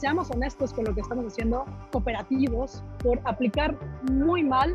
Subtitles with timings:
[0.00, 3.78] seamos honestos con lo que estamos haciendo, cooperativos, por aplicar
[4.10, 4.74] muy mal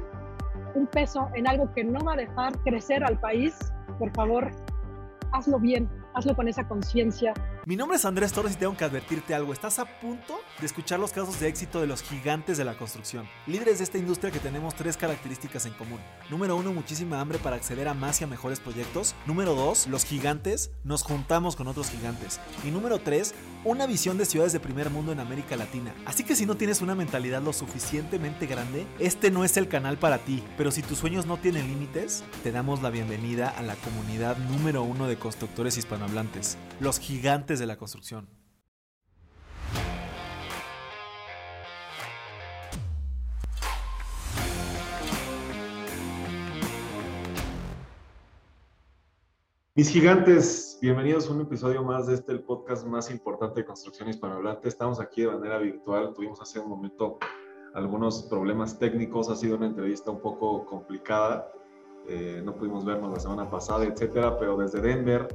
[0.76, 3.58] un peso en algo que no va a dejar crecer al país,
[3.98, 4.52] por favor,
[5.32, 7.34] hazlo bien, hazlo con esa conciencia.
[7.66, 9.52] Mi nombre es Andrés Torres y tengo que advertirte algo.
[9.52, 13.28] Estás a punto de escuchar los casos de éxito de los gigantes de la construcción.
[13.48, 16.00] Líderes de esta industria que tenemos tres características en común.
[16.30, 19.16] Número uno, muchísima hambre para acceder a más y a mejores proyectos.
[19.26, 22.40] Número dos, los gigantes nos juntamos con otros gigantes.
[22.64, 23.34] Y número tres,
[23.66, 25.94] una visión de ciudades de primer mundo en América Latina.
[26.06, 29.98] Así que si no tienes una mentalidad lo suficientemente grande, este no es el canal
[29.98, 30.44] para ti.
[30.56, 34.84] Pero si tus sueños no tienen límites, te damos la bienvenida a la comunidad número
[34.84, 38.28] uno de constructores hispanohablantes, los gigantes de la construcción.
[49.78, 54.08] Mis gigantes, bienvenidos a un episodio más de este, el podcast más importante de construcción
[54.08, 54.70] hispanohablante.
[54.70, 57.18] Estamos aquí de manera virtual, tuvimos hace un momento
[57.74, 61.52] algunos problemas técnicos, ha sido una entrevista un poco complicada,
[62.08, 65.28] eh, no pudimos vernos la semana pasada, etcétera, pero desde Denver,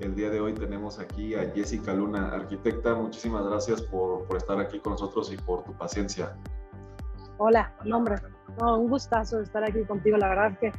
[0.00, 2.96] el día de hoy tenemos aquí a Jessica Luna, arquitecta.
[2.96, 6.36] Muchísimas gracias por, por estar aquí con nosotros y por tu paciencia.
[7.38, 8.16] Hola, nombre.
[8.60, 10.16] No, un gustazo estar aquí contigo.
[10.16, 10.72] La verdad que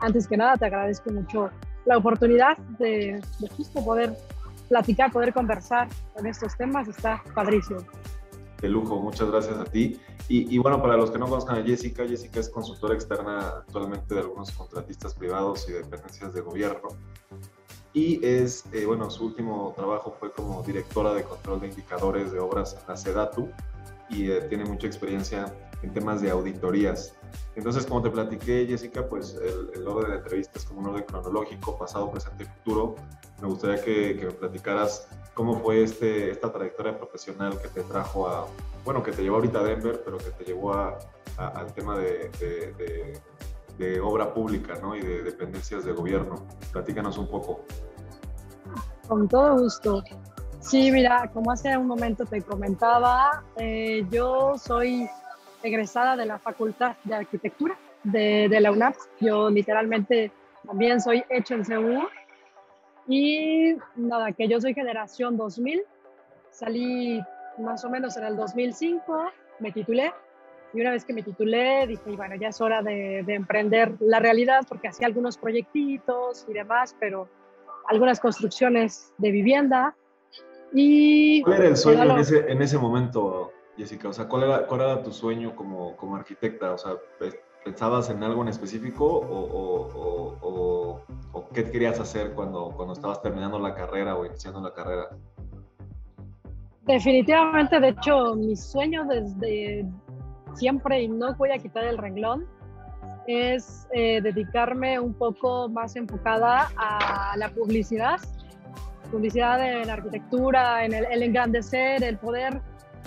[0.00, 1.50] antes que nada te agradezco mucho
[1.84, 3.20] la oportunidad de,
[3.56, 4.16] justo poder
[4.68, 6.88] platicar, poder conversar en estos temas.
[6.88, 7.80] Está padrísimo.
[8.60, 10.00] De lujo, muchas gracias a ti.
[10.28, 14.14] Y, y, bueno, para los que no conozcan a Jessica, Jessica es consultora externa actualmente
[14.14, 16.88] de algunos contratistas privados y dependencias de gobierno
[17.98, 22.38] y es, eh, bueno, su último trabajo fue como directora de control de indicadores de
[22.38, 23.48] obras en la SEDATU
[24.08, 27.14] y eh, tiene mucha experiencia en temas de auditorías.
[27.54, 30.88] Entonces, como te platiqué, Jessica, pues el, el orden de la entrevista es como un
[30.88, 32.96] orden cronológico, pasado, presente y futuro.
[33.40, 38.28] Me gustaría que, que me platicaras cómo fue este, esta trayectoria profesional que te trajo
[38.28, 38.46] a,
[38.84, 40.98] bueno, que te llevó ahorita a Denver, pero que te llevó a,
[41.36, 43.20] a, al tema de, de, de
[43.78, 44.94] de obra pública ¿no?
[44.96, 46.46] y de dependencias de gobierno.
[46.72, 47.64] Platícanos un poco.
[49.06, 50.02] Con todo gusto.
[50.60, 55.08] Sí, mira, como hace un momento te comentaba, eh, yo soy
[55.62, 58.94] egresada de la Facultad de Arquitectura de, la UNAP.
[59.20, 60.32] Yo literalmente
[60.66, 62.08] también soy hecho en CU.
[63.06, 65.82] Y nada, que yo soy generación 2000.
[66.50, 67.22] Salí
[67.58, 69.30] más o menos en el 2005,
[69.60, 70.12] me titulé
[70.74, 74.66] y una vez que me titulé, dije, bueno, ya es hora de emprender la realidad,
[74.68, 77.28] porque hacía algunos proyectitos y demás, pero
[77.88, 79.96] algunas construcciones de vivienda.
[80.72, 84.08] Y ¿Cuál era el sueño en ese, en ese momento, Jessica?
[84.08, 86.72] O sea, ¿cuál era, cuál era tu sueño como, como arquitecta?
[86.72, 86.92] O sea,
[87.64, 91.02] ¿pensabas en algo en específico o, o, o,
[91.32, 95.08] o, qué querías hacer cuando, cuando estabas terminando la carrera o iniciando la carrera?
[96.82, 99.86] Definitivamente, de hecho, mi sueño desde
[100.54, 102.46] siempre, y no voy a quitar el renglón,
[103.26, 108.18] es eh, dedicarme un poco más enfocada a la publicidad,
[109.10, 112.60] publicidad en la arquitectura, en el, engrandecer, el poder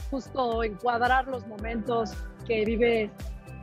[0.09, 2.12] justo encuadrar los momentos
[2.47, 3.09] que vive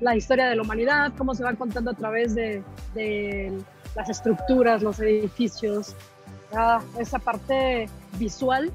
[0.00, 2.62] la historia de la humanidad, cómo se va contando a través de,
[2.94, 3.53] de
[3.94, 5.94] las estructuras, los edificios,
[6.99, 7.88] esa parte
[8.19, 8.70] visual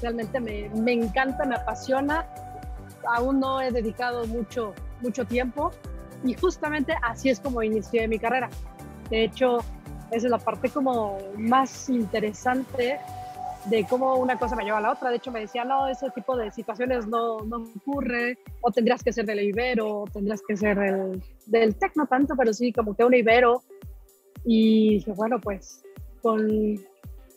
[0.00, 2.26] realmente me, me encanta, me apasiona
[3.08, 5.72] aún no he dedicado mucho, mucho tiempo
[6.24, 8.48] y justamente así es como inicié mi carrera.
[9.10, 9.58] De hecho,
[10.12, 12.98] esa es la parte como más interesante
[13.64, 15.10] de cómo una cosa me lleva a la otra.
[15.10, 19.12] De hecho, me decía, no, ese tipo de situaciones no, no ocurre, o tendrías que
[19.12, 22.94] ser del Ibero, o tendrías que ser el, del TEC, no tanto, pero sí como
[22.94, 23.62] que un Ibero.
[24.44, 25.82] Y dije, bueno, pues
[26.20, 26.76] con,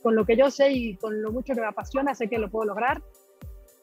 [0.02, 2.50] con lo que yo sé y con lo mucho que me apasiona, sé que lo
[2.50, 3.02] puedo lograr.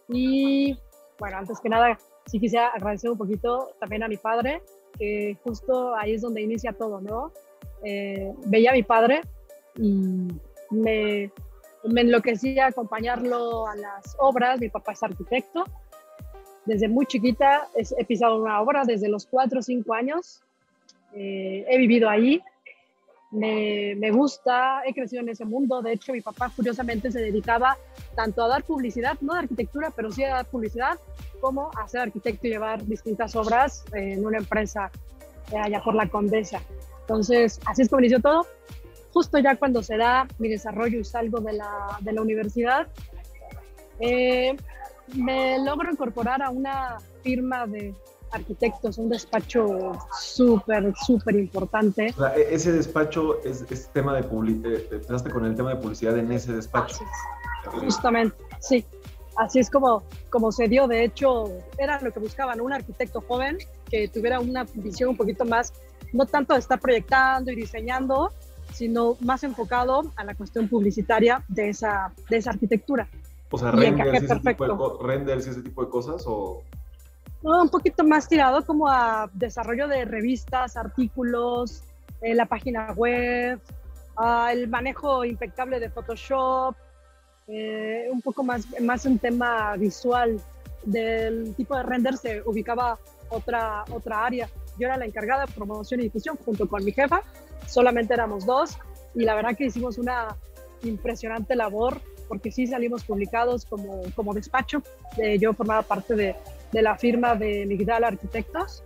[0.09, 0.76] Y
[1.19, 4.62] bueno, antes que nada, sí quisiera agradecer un poquito también a mi padre,
[4.98, 7.32] que justo ahí es donde inicia todo, ¿no?
[7.84, 9.22] Eh, veía a mi padre
[9.76, 10.28] y
[10.70, 11.31] me,
[11.84, 14.60] enloquecía acompañarlo a las obras.
[14.60, 15.65] Mi papá es arquitecto.
[16.65, 20.42] Desde muy chiquita he pisado una obra, desde los 4 o 5 años.
[21.15, 22.41] Eh, he vivido ahí
[23.33, 25.80] me, me, gusta, he crecido en ese mundo.
[25.80, 27.77] De hecho, mi papá curiosamente se dedicaba
[28.15, 30.98] tanto a dar publicidad, no de arquitectura, pero sí a dar publicidad,
[31.41, 34.91] como a ser arquitecto y llevar distintas obras en una empresa
[35.51, 36.60] allá por la Condesa.
[37.03, 38.47] Entonces, así es como inició todo.
[39.13, 42.89] Justo ya cuando se da mi desarrollo y salgo de la, de la universidad,
[44.01, 44.57] eh,
[45.15, 47.95] me logro incorporar a una firma de
[48.33, 52.15] arquitectos, un despacho súper, súper importante.
[52.16, 55.77] O sea, e-, ese despacho es, es tema de publicidad, empezaste con el tema de
[55.77, 57.04] publicidad en ese despacho.
[57.81, 58.84] Justamente, sí.
[59.37, 60.89] así es como, como se dio.
[60.89, 63.59] De hecho, era lo que buscaban, un arquitecto joven
[63.91, 65.72] que tuviera una visión un poquito más,
[66.12, 68.32] no tanto de estar proyectando y diseñando,
[68.72, 73.09] sino más enfocado a la cuestión publicitaria de esa, de esa arquitectura.
[73.50, 76.62] O sea, renders, ese tipo de, renders y ese tipo de cosas o...
[77.42, 81.82] No, un poquito más tirado como a desarrollo de revistas, artículos,
[82.22, 83.60] eh, la página web,
[84.50, 86.76] el manejo impecable de Photoshop,
[87.48, 90.41] eh, un poco más, más un tema visual
[90.84, 92.98] del tipo de render se ubicaba
[93.28, 94.48] otra, otra área.
[94.78, 97.22] Yo era la encargada de promoción y difusión junto con mi jefa,
[97.66, 98.78] solamente éramos dos
[99.15, 100.36] y la verdad que hicimos una
[100.83, 104.83] impresionante labor porque sí salimos publicados como, como despacho.
[105.19, 106.34] Eh, yo formaba parte de,
[106.72, 108.83] de, la firma de Migdal Arquitectos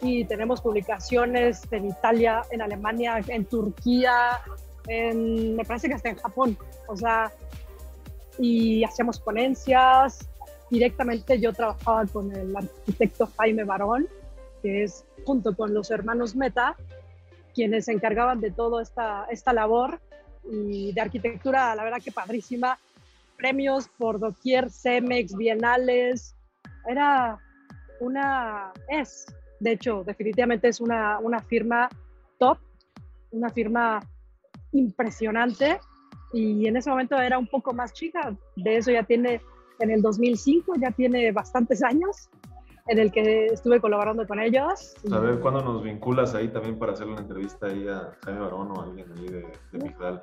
[0.00, 4.40] y tenemos publicaciones en Italia, en Alemania, en Turquía,
[4.86, 6.56] en, me parece que hasta en Japón.
[6.86, 7.32] O sea,
[8.38, 10.28] y hacíamos ponencias.
[10.70, 14.08] Directamente yo trabajaba con el arquitecto Jaime Barón,
[14.62, 16.76] que es junto con los hermanos Meta,
[17.54, 20.00] quienes se encargaban de toda esta, esta labor
[20.50, 22.78] y de arquitectura, la verdad que padrísima.
[23.36, 26.36] Premios por doquier, CEMEX, bienales.
[26.86, 27.38] Era
[28.00, 29.26] una, es,
[29.60, 31.88] de hecho, definitivamente es una, una firma
[32.38, 32.58] top,
[33.30, 34.00] una firma
[34.72, 35.80] impresionante
[36.32, 38.36] y en ese momento era un poco más chica.
[38.56, 39.40] De eso ya tiene,
[39.80, 42.28] en el 2005, ya tiene bastantes años
[42.86, 44.94] en el que estuve colaborando con ellos.
[45.10, 48.72] A ver, ¿cuándo nos vinculas ahí también para hacer una entrevista ahí a Jaime Barón
[48.72, 50.20] o a alguien ahí de, de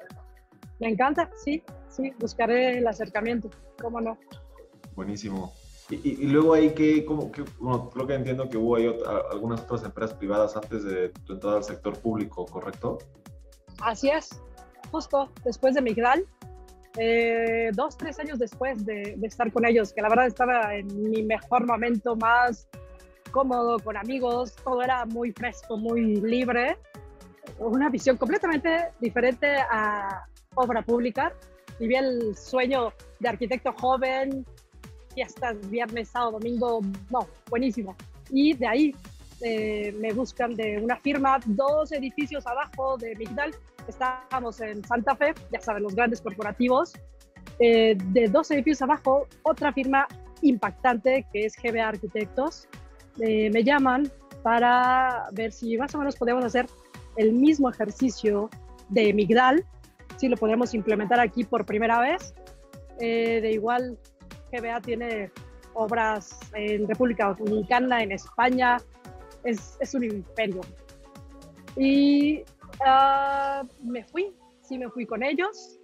[0.80, 3.50] Me encanta, sí, sí, buscaré el acercamiento,
[3.82, 4.18] cómo no.
[4.96, 5.54] Buenísimo.
[5.90, 8.96] Y, luego ahí que, como que, bueno, creo que entiendo que hubo ahí
[9.30, 13.00] algunas otras empresas privadas antes de tu entrada al sector público, ¿correcto?
[13.82, 14.42] Así es,
[14.90, 16.26] justo después de Migdal,
[16.98, 21.24] eh, dos, tres años después de, estar con ellos, que la verdad estaba en mi
[21.24, 22.68] mejor momento, más
[23.32, 26.78] cómodo, con amigos, todo era muy fresco, muy libre,
[27.60, 31.34] una visión completamente diferente a obra pública.
[31.80, 34.46] Viví el sueño de arquitecto joven,
[35.14, 37.96] fiestas, viernes, sábado, domingo, no, buenísimo.
[38.30, 38.96] Y de ahí
[39.42, 43.56] eh, me buscan de una firma dos edificios abajo de Migdal,
[43.88, 46.94] estábamos en Santa Fe, ya saben, los grandes corporativos,
[47.60, 50.08] eh, de dos edificios abajo, otra firma
[50.42, 52.68] impactante que es GBA Arquitectos,
[53.20, 54.12] eh, me llaman
[54.44, 56.68] para ver si más o menos podemos hacer
[57.18, 58.50] el mismo ejercicio
[58.90, 59.66] de Migdal,
[60.18, 62.34] si lo podemos implementar aquí por primera vez.
[63.00, 63.98] Eh, de igual,
[64.52, 65.32] GBA tiene
[65.74, 68.78] obras en República Dominicana, en España,
[69.44, 70.62] es, es un imperio.
[71.78, 72.44] Y
[72.84, 74.34] Ah, me fui,
[74.64, 75.80] sí me fui con ellos,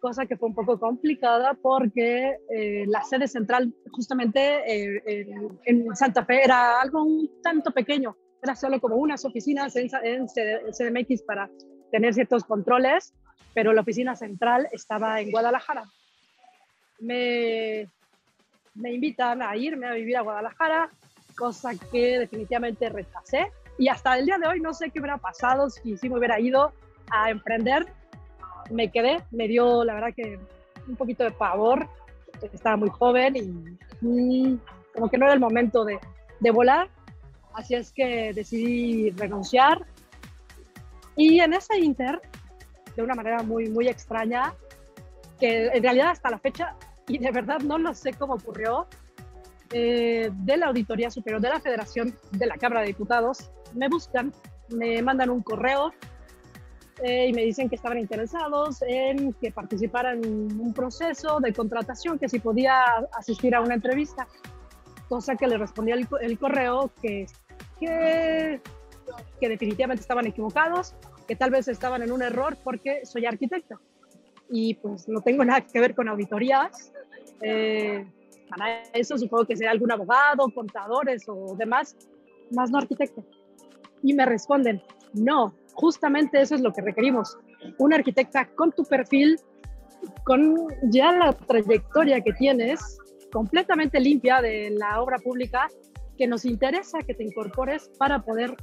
[0.00, 5.26] cosa que fue un poco complicada porque eh, la sede central justamente eh,
[5.66, 10.26] en, Santa Fe era algo un tanto pequeño, era solo como unas oficinas en, en
[10.26, 11.48] CDMX para
[11.92, 13.14] tener ciertos controles,
[13.54, 15.84] pero la oficina central estaba en Guadalajara.
[16.98, 17.88] Me,
[18.74, 20.90] me invitan a irme a vivir a Guadalajara,
[21.36, 25.70] cosa que definitivamente rechacé y hasta el día de hoy no sé qué hubiera pasado
[25.70, 26.70] si, si me hubiera ido
[27.10, 27.86] a emprender.
[28.70, 30.38] Me quedé, me dio la verdad que
[30.86, 31.88] un poquito de pavor.
[32.52, 33.36] Estaba muy joven
[34.02, 34.58] y
[34.92, 35.98] como que no era el momento de,
[36.40, 36.90] de volar.
[37.54, 39.86] Así es que decidí renunciar.
[41.16, 42.20] Y en ese inter,
[42.94, 44.52] de una manera muy, muy extraña,
[45.38, 46.76] que en realidad hasta la fecha,
[47.08, 48.86] y de verdad no lo sé cómo ocurrió,
[49.72, 54.32] eh, de la Auditoría Superior de la Federación de la Cámara de Diputados me buscan,
[54.70, 55.92] me mandan un correo
[57.02, 62.18] eh, y me dicen que estaban interesados en que participara en un proceso de contratación,
[62.18, 62.84] que si podía
[63.16, 64.28] asistir a una entrevista,
[65.08, 67.26] cosa que le respondía el, correo que,
[67.78, 68.60] que,
[69.40, 70.94] definitivamente estaban equivocados,
[71.26, 73.80] que tal vez estaban en un error porque soy arquitecto
[74.50, 76.92] y pues no tengo nada que ver con auditorías.
[77.40, 78.04] Eh,
[78.50, 81.96] para eso supongo que sea algún abogado, contadores o demás,
[82.50, 83.24] más no arquitecto
[84.02, 87.36] y me responden, no, justamente eso es lo que requerimos.
[87.78, 89.38] Una arquitecta con tu perfil,
[90.24, 92.98] con ya la trayectoria que tienes,
[93.32, 95.68] completamente limpia de la obra pública,
[96.16, 98.54] que nos interesa que te incorpores para poder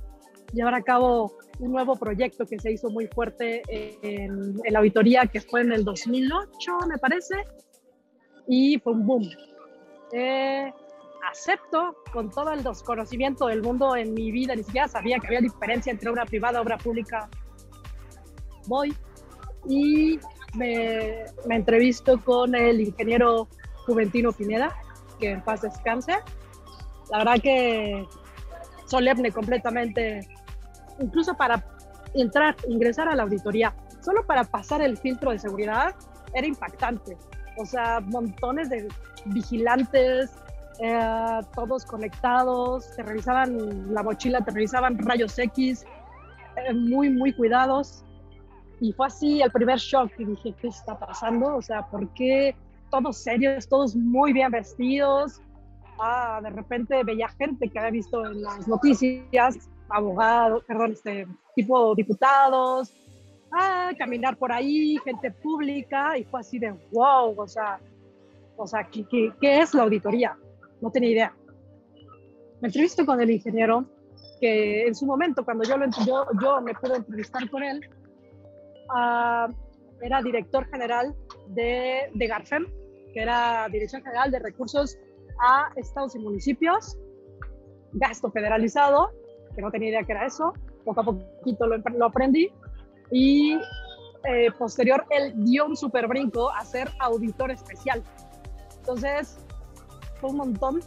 [0.54, 5.42] llevar a cabo un nuevo proyecto que se hizo muy fuerte en, la auditoría que
[5.42, 7.36] fue en el 2008, me parece,
[8.48, 9.30] y fue un boom.
[10.14, 10.72] Eh,
[11.30, 15.42] acepto con todo el desconocimiento del mundo en mi vida, ni siquiera sabía que había
[15.42, 17.30] diferencia entre obra privada y obra pública.
[18.68, 18.96] Voy
[19.68, 20.20] y
[20.56, 23.48] me, me entrevisto con el ingeniero
[23.86, 24.76] Juventino Pineda,
[25.20, 26.14] que en paz descanse.
[27.12, 28.06] La verdad que
[28.86, 30.28] solemne completamente,
[31.00, 31.64] incluso para
[32.14, 35.96] entrar, ingresar a la auditoría, solo para pasar el filtro de seguridad,
[36.34, 37.18] era impactante.
[37.58, 38.88] O sea, montones de
[39.26, 40.32] vigilantes,
[40.80, 45.86] eh, todos conectados, te revisaban la mochila, te revisaban rayos X,
[46.56, 48.04] eh, muy, muy cuidados.
[48.80, 51.56] Y fue así el primer shock y dije, ¿qué está pasando?
[51.56, 52.56] O sea, ¿por qué
[52.92, 55.42] todos serios, todos muy bien vestidos?
[56.00, 59.58] Ah, de repente veía gente que había visto en las noticias,
[59.90, 62.94] abogados, perdón, este, tipo diputados,
[63.52, 67.80] ah, caminar por ahí, gente pública, y fue así de wow, o sea,
[68.58, 70.38] o sea, ¿qué, qué, qué es la auditoría?
[70.82, 71.36] No tenía idea.
[72.62, 73.86] Me entrevisto con el ingeniero
[74.40, 77.82] que en su momento, cuando yo, lo, yo, yo me pude entrevistar con él,
[78.90, 79.52] uh,
[80.02, 81.16] era director general
[81.48, 82.66] de, de Garfem,
[83.14, 84.98] que era Dirección General de Recursos
[85.40, 86.98] a Estados y Municipios,
[87.94, 89.12] gasto federalizado,
[89.56, 90.54] que no tenía idea que era eso,
[90.86, 92.52] poco a poquito lo, lo aprendí,
[93.12, 93.58] y
[94.24, 98.04] eh, posterior él dio un super brinco a ser auditor especial.
[98.80, 99.40] Entonces,
[100.20, 100.82] fue un montón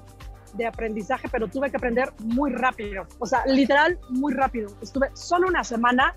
[0.55, 4.69] de aprendizaje, pero tuve que aprender muy rápido, o sea, literal, muy rápido.
[4.83, 6.17] Estuve solo una semana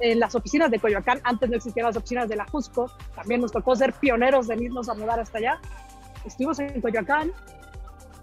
[0.00, 3.52] en las oficinas de Coyoacán, antes no existían las oficinas de la Jusco, también nos
[3.52, 5.60] tocó ser pioneros de irnos a mudar hasta allá.
[6.24, 7.32] Estuvimos en Coyoacán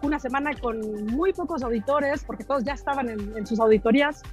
[0.01, 4.24] una semana con muy pocos auditores, porque todos ya estaban en, sus auditorías,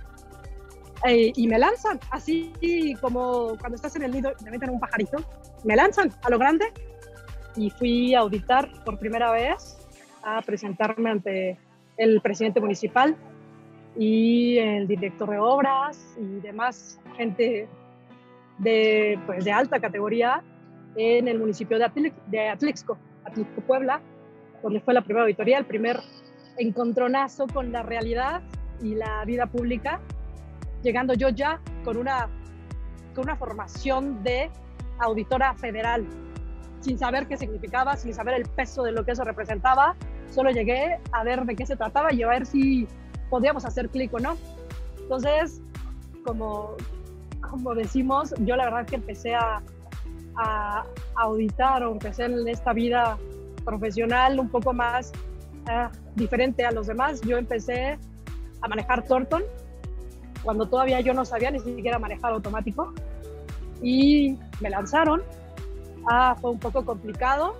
[1.04, 4.80] eh, y me lanzan, así como cuando estás en el nido y me meten un
[4.80, 5.18] pajarito,
[5.64, 6.72] me lanzan a lo grande
[7.54, 9.75] y fui a auditar por primera vez
[10.26, 11.56] a presentarme ante
[11.96, 13.16] el presidente municipal
[13.96, 17.68] y el director de obras y demás gente
[18.58, 20.42] de, pues, de alta categoría
[20.96, 24.00] en el municipio de, de Atlixco, Atlixco, Puebla,
[24.62, 26.00] donde fue la primera auditoría, el primer
[26.58, 28.42] encontronazo con la realidad
[28.82, 30.00] y la vida pública,
[30.82, 32.28] llegando yo ya con una,
[33.14, 34.50] con una formación de
[34.98, 36.04] auditora federal,
[36.80, 39.94] sin saber qué significaba, sin saber el peso de lo que eso representaba,
[40.30, 42.86] Solo llegué a ver de qué se trataba y a ver si
[43.30, 44.36] podíamos hacer clic o no.
[45.00, 45.60] Entonces,
[46.24, 46.76] como,
[47.40, 49.62] como decimos, yo la verdad que empecé a,
[51.14, 53.16] auditar o empecé en esta vida
[53.64, 55.10] profesional un poco más
[55.64, 57.22] uh, diferente a los demás.
[57.22, 57.98] Yo empecé
[58.60, 59.42] a manejar Torton
[60.42, 62.92] cuando todavía yo no sabía ni siquiera manejar automático
[63.82, 65.22] y me lanzaron.
[66.08, 67.56] Ah, fue un poco complicado,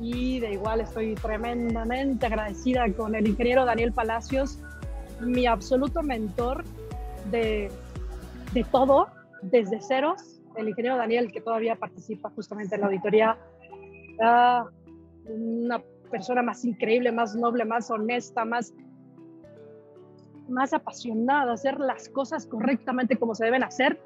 [0.00, 4.58] y de igual estoy tremendamente agradecida con el ingeniero Daniel Palacios,
[5.20, 6.64] mi absoluto mentor
[7.30, 7.70] de,
[8.52, 9.08] de todo,
[9.42, 10.40] desde ceros.
[10.56, 13.38] El ingeniero Daniel, que todavía participa justamente en la auditoría,
[15.28, 18.72] una persona más increíble, más noble, más honesta, más,
[20.48, 24.00] más apasionada, hacer las cosas correctamente como se deben hacer,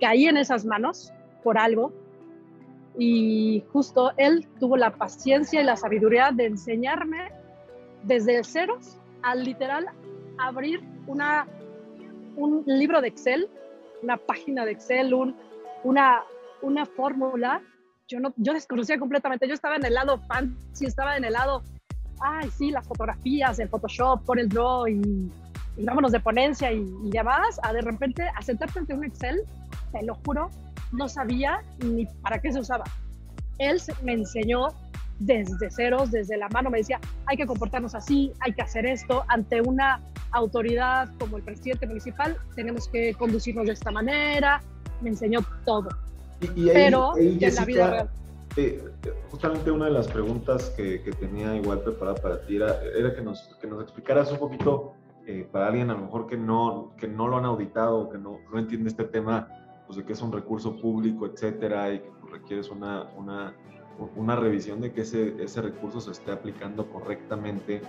[0.00, 1.12] caí en esas manos
[1.42, 1.92] por algo,
[2.98, 7.32] y justo él tuvo la paciencia y la sabiduría de enseñarme
[8.02, 9.86] desde ceros al literal
[10.38, 11.46] abrir una,
[12.36, 13.48] un libro de Excel,
[14.02, 15.36] una página de Excel, un,
[15.84, 16.22] una,
[16.60, 17.62] una fórmula.
[18.08, 21.62] Yo, no, yo desconocía completamente, yo estaba en el lado fancy, estaba en el lado,
[22.20, 25.32] ay, sí, las fotografías, el Photoshop, por el Draw y,
[25.76, 29.40] y vámonos de ponencia y, y demás, a de repente a sentarte ante un Excel,
[29.92, 30.50] te lo juro,
[30.92, 32.84] no sabía ni para qué se usaba.
[33.58, 34.68] Él me enseñó
[35.18, 39.24] desde ceros, desde la mano, me decía, hay que comportarnos así, hay que hacer esto,
[39.28, 40.00] ante una
[40.32, 44.60] autoridad como el presidente municipal, tenemos que conducirnos de esta manera,
[45.00, 45.88] me enseñó todo.
[46.40, 48.10] Y, ahí, Pero en la vida real.
[48.56, 48.82] Eh,
[49.30, 53.66] justamente una de las preguntas que, tenía igual preparada para ti era, que, nos, que
[53.66, 54.94] nos explicaras un poquito,
[55.26, 58.40] eh, para alguien a lo mejor que no, que no lo han auditado, que no,
[58.52, 59.48] no entiende este tema,
[59.92, 64.80] pues, de que es un recurso público, etcétera, y que pues, requieres una, una, revisión
[64.80, 67.82] de que ese, ese recurso se esté aplicando correctamente.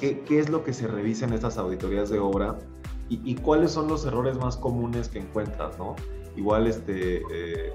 [0.00, 2.58] ¿Qué, ¿Qué, es lo que se revisa en estas auditorías de obra?
[3.08, 5.94] Y, y cuáles son los errores más comunes que encuentras, ¿no?
[6.36, 7.72] Igual, este, eh,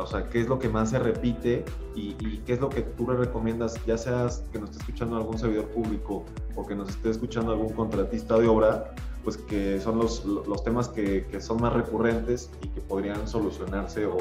[0.00, 3.10] o sea, qué es lo que más se repite y, qué es lo que tú
[3.10, 6.24] le recomiendas, ya seas que nos esté escuchando algún servidor público
[6.54, 10.88] o que nos esté escuchando algún contratista de obra, pues que son los, los temas
[10.88, 14.16] que, que, son más recurrentes y que podrían solucionarse o,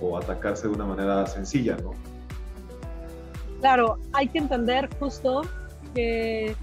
[0.00, 1.92] o, atacarse de una manera sencilla, ¿no?
[3.60, 5.42] Claro, hay que entender justo
[5.94, 6.56] que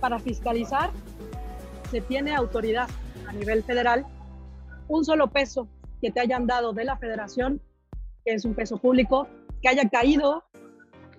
[0.00, 0.90] para fiscalizar
[1.90, 2.88] se tiene autoridad
[3.28, 4.06] a nivel federal.
[4.88, 5.68] Un solo peso
[6.00, 7.60] que te hayan dado de la federación,
[8.24, 9.28] que es un peso público,
[9.62, 10.44] que haya caído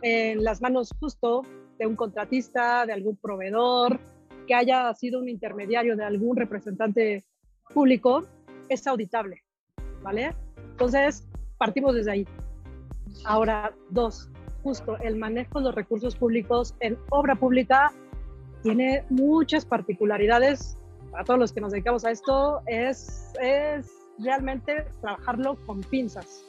[0.02, 1.44] en las manos justo
[1.80, 4.00] de un contratista, de algún proveedor,
[4.48, 7.24] que haya sido un intermediario de algún representante
[7.74, 8.24] público,
[8.70, 9.44] es auditable,
[10.02, 10.36] ¿vale?
[10.72, 12.28] Entonces, partimos desde ahí.
[13.26, 14.30] Ahora, dos,
[14.64, 17.92] justo el manejo de los recursos públicos en obra pública
[18.62, 20.78] tiene muchas particularidades.
[21.16, 23.86] Para todos los que nos dedicamos a esto, es, es
[24.20, 26.44] realmente trabajarlo con pinzas.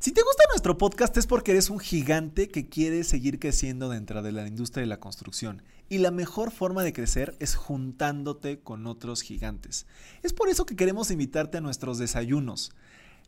[0.00, 4.22] Si te gusta nuestro podcast es porque eres un gigante que quiere seguir creciendo dentro
[4.22, 5.62] de la industria de la construcción.
[5.90, 9.86] Y la mejor forma de crecer es juntándote con otros gigantes.
[10.22, 12.72] Es por eso que queremos invitarte a nuestros desayunos.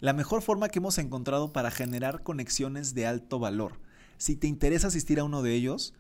[0.01, 3.75] La mejor forma que hemos encontrado para generar conexiones de alto valor.
[4.17, 5.93] Si te interesa asistir a uno de ellos,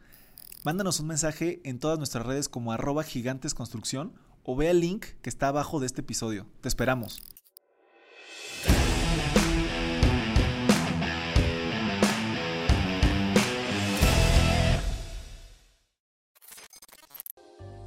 [0.65, 5.31] mándanos un mensaje en todas nuestras redes como arroba gigantesconstrucción o ve el link que
[5.31, 6.47] está abajo de este episodio.
[6.61, 7.23] Te esperamos.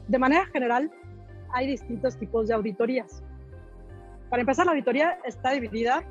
[0.07, 0.91] De manera general,
[1.53, 3.23] hay distintos tipos de auditorías.
[4.29, 6.03] Para empezar, la auditoría está dividida,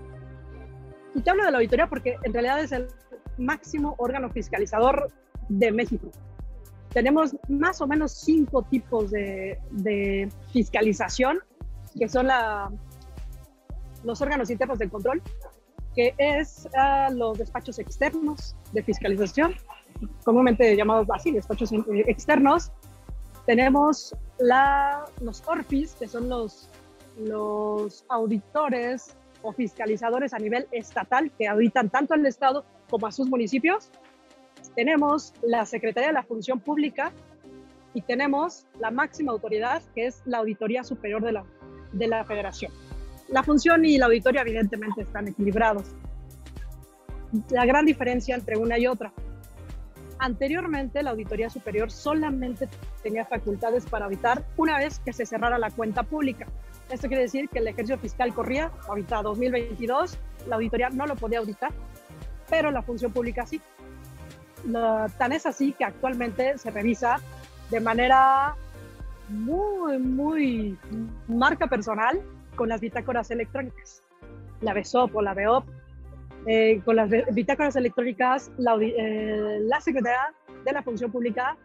[1.15, 2.89] y te hablo de la auditoría porque en realidad es el
[3.39, 5.11] máximo órgano fiscalizador
[5.49, 6.11] de México.
[6.99, 11.39] Tenemos más o menos cinco tipos de, fiscalización,
[11.97, 12.73] que son la,
[14.03, 15.23] los órganos internos de control,
[15.95, 19.55] que es uh, los despachos externos de fiscalización,
[20.25, 21.71] comúnmente llamados así, despachos
[22.09, 22.73] externos,
[23.47, 26.69] tenemos la, los ORFIS, que son los,
[27.17, 33.29] los auditores o fiscalizadores a nivel estatal que auditan tanto al Estado como a sus
[33.29, 33.89] municipios.
[34.79, 37.11] Tenemos la Secretaría de la Función Pública
[37.95, 41.45] y tenemos la máxima autoridad, que es la Auditoría Superior de la,
[41.91, 42.71] de la Federación.
[43.29, 45.83] La función y la auditoría evidentemente están equilibrados.
[47.51, 49.13] La gran diferencia entre una y otra
[50.21, 52.69] Anteriormente, la Auditoría Superior solamente
[53.03, 56.47] tenía facultades para auditar una vez que se cerrara la cuenta pública.
[56.89, 61.41] Esto quiere decir que el ejercicio fiscal corría, ahorita 2022, la auditoría no lo podía
[61.41, 61.73] auditar,
[62.49, 63.61] pero la función pública sí.
[65.19, 67.21] Tan es así que actualmente se revisa
[67.71, 68.55] de manera
[69.29, 70.79] muy, muy
[71.27, 72.21] marca personal
[72.57, 74.03] con las bitácoras electrónicas.
[74.61, 75.65] La BESOP o la BEOP
[76.47, 80.33] eh, con las bitácoras electrónicas, eh, la, Secretaría
[80.65, 81.57] de la Función Pública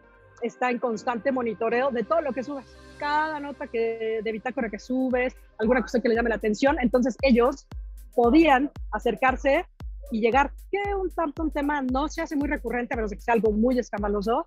[0.42, 2.66] está en constante monitoreo de todo lo que subes.
[2.98, 7.16] Cada nota que, de bitácora que subes, alguna cosa que le llame la atención, entonces
[7.22, 7.66] ellos
[8.14, 9.64] podían acercarse
[10.10, 13.34] y llegar, que un tanto un tema no se hace muy recurrente, menos que sea
[13.34, 14.46] algo muy escandaloso,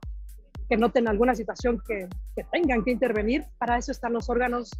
[0.69, 3.45] que noten alguna situación que, que tengan que intervenir.
[3.57, 4.71] Para eso están los órganos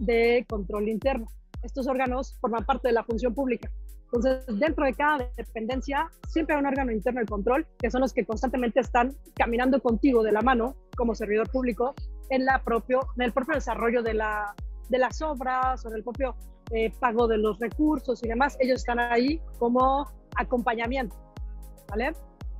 [0.00, 1.26] de control interno.
[1.62, 3.70] Estos órganos forman parte de la función pública.
[4.12, 8.12] Entonces, dentro de cada dependencia siempre hay un órgano interno de control, que son los
[8.12, 11.94] que constantemente están caminando contigo de la mano como servidor público
[12.28, 14.54] en, la propio, en el propio desarrollo de, la,
[14.88, 16.34] de las obras o en el propio
[16.72, 18.56] eh, pago de los recursos y demás.
[18.60, 20.06] Ellos están ahí como
[20.36, 21.16] acompañamiento,
[21.88, 22.12] ¿vale?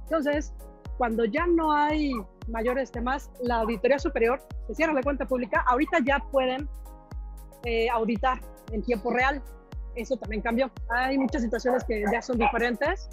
[0.04, 0.52] Entonces,
[0.98, 2.12] cuando ya no hay
[2.48, 6.68] mayores temas, la Auditoría Superior se cierra la cuenta pública, ahorita ya pueden
[7.64, 8.40] eh, auditar
[8.72, 9.42] en tiempo real
[9.94, 10.70] eso también cambió.
[10.88, 13.08] Hay muchas situaciones que ya son diferentes,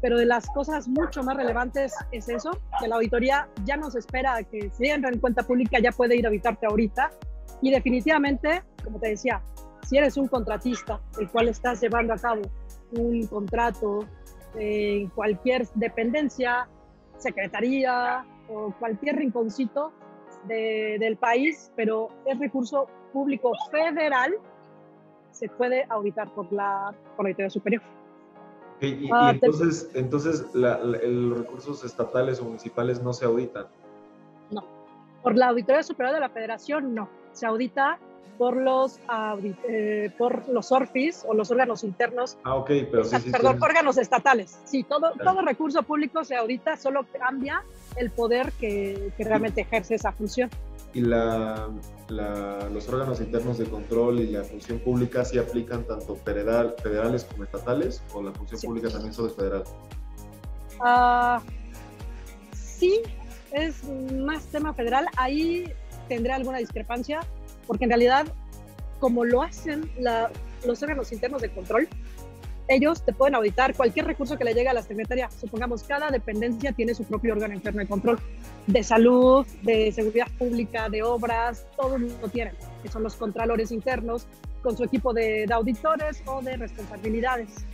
[0.00, 4.36] pero de las cosas mucho más relevantes es eso, que la auditoría ya nos espera
[4.36, 7.10] a que si entra en cuenta pública ya puede ir a auditarte ahorita.
[7.60, 9.40] Y definitivamente, como te decía,
[9.82, 12.42] si eres un contratista, el cual estás llevando a cabo
[12.92, 14.06] un contrato
[14.54, 16.68] en cualquier dependencia,
[17.18, 19.92] secretaría o cualquier rinconcito
[20.46, 24.34] del país, pero es recurso público federal,
[25.30, 27.82] se puede auditar por la, auditoría superior.
[28.80, 33.66] y, ah, entonces, entonces los recursos estatales o municipales no se auditan.
[34.50, 34.64] No,
[35.22, 37.98] por la auditoría superior de la federación no, se audita
[38.38, 38.98] por los,
[39.68, 42.38] eh, por los ORFIS o los órganos internos.
[42.44, 44.58] Ah, ok, pero sí, Perdón, órganos estatales.
[44.64, 47.62] Sí, todo, todo recurso público se audita, solo cambia
[47.96, 50.50] el poder que, que realmente ejerce esa función
[50.94, 51.68] y la,
[52.08, 57.44] los órganos internos de control y la función pública sí aplican tanto federal, federales como
[57.44, 59.64] estatales o la función pública también solo es federal?
[60.80, 61.40] Uh,
[62.54, 63.00] sí,
[63.52, 65.06] es más tema federal.
[65.16, 65.72] Ahí
[66.08, 67.20] tendré alguna discrepancia
[67.66, 68.26] porque en realidad
[69.02, 69.90] como lo hacen
[70.64, 71.88] los órganos internos de control,
[72.68, 75.28] ellos te pueden auditar cualquier recurso que le llegue a la Secretaría.
[75.28, 78.20] Supongamos, cada dependencia tiene su propio órgano interno de control,
[78.68, 84.28] de salud, de seguridad pública, de obras, todos lo tienen, que son los contralores internos,
[84.62, 87.66] con su equipo de, auditores o de responsabilidades.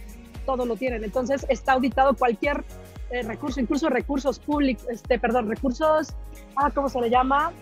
[0.47, 1.05] Todo lo tienen.
[1.05, 2.65] Entonces, está auditado cualquier
[3.11, 6.15] eh, recursos, incluso recursos públicos, este, perdón, recursos,
[6.57, 7.53] ah, ¿cómo se le llama?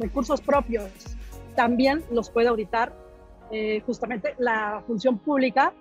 [0.00, 0.90] Recursos propios.
[1.54, 2.92] También los puede auditar
[3.50, 5.74] eh, justamente la función pública,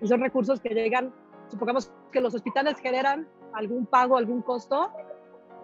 [0.00, 1.12] y son recursos que llegan,
[1.48, 4.90] supongamos que los hospitales generan algún pago, algún costo,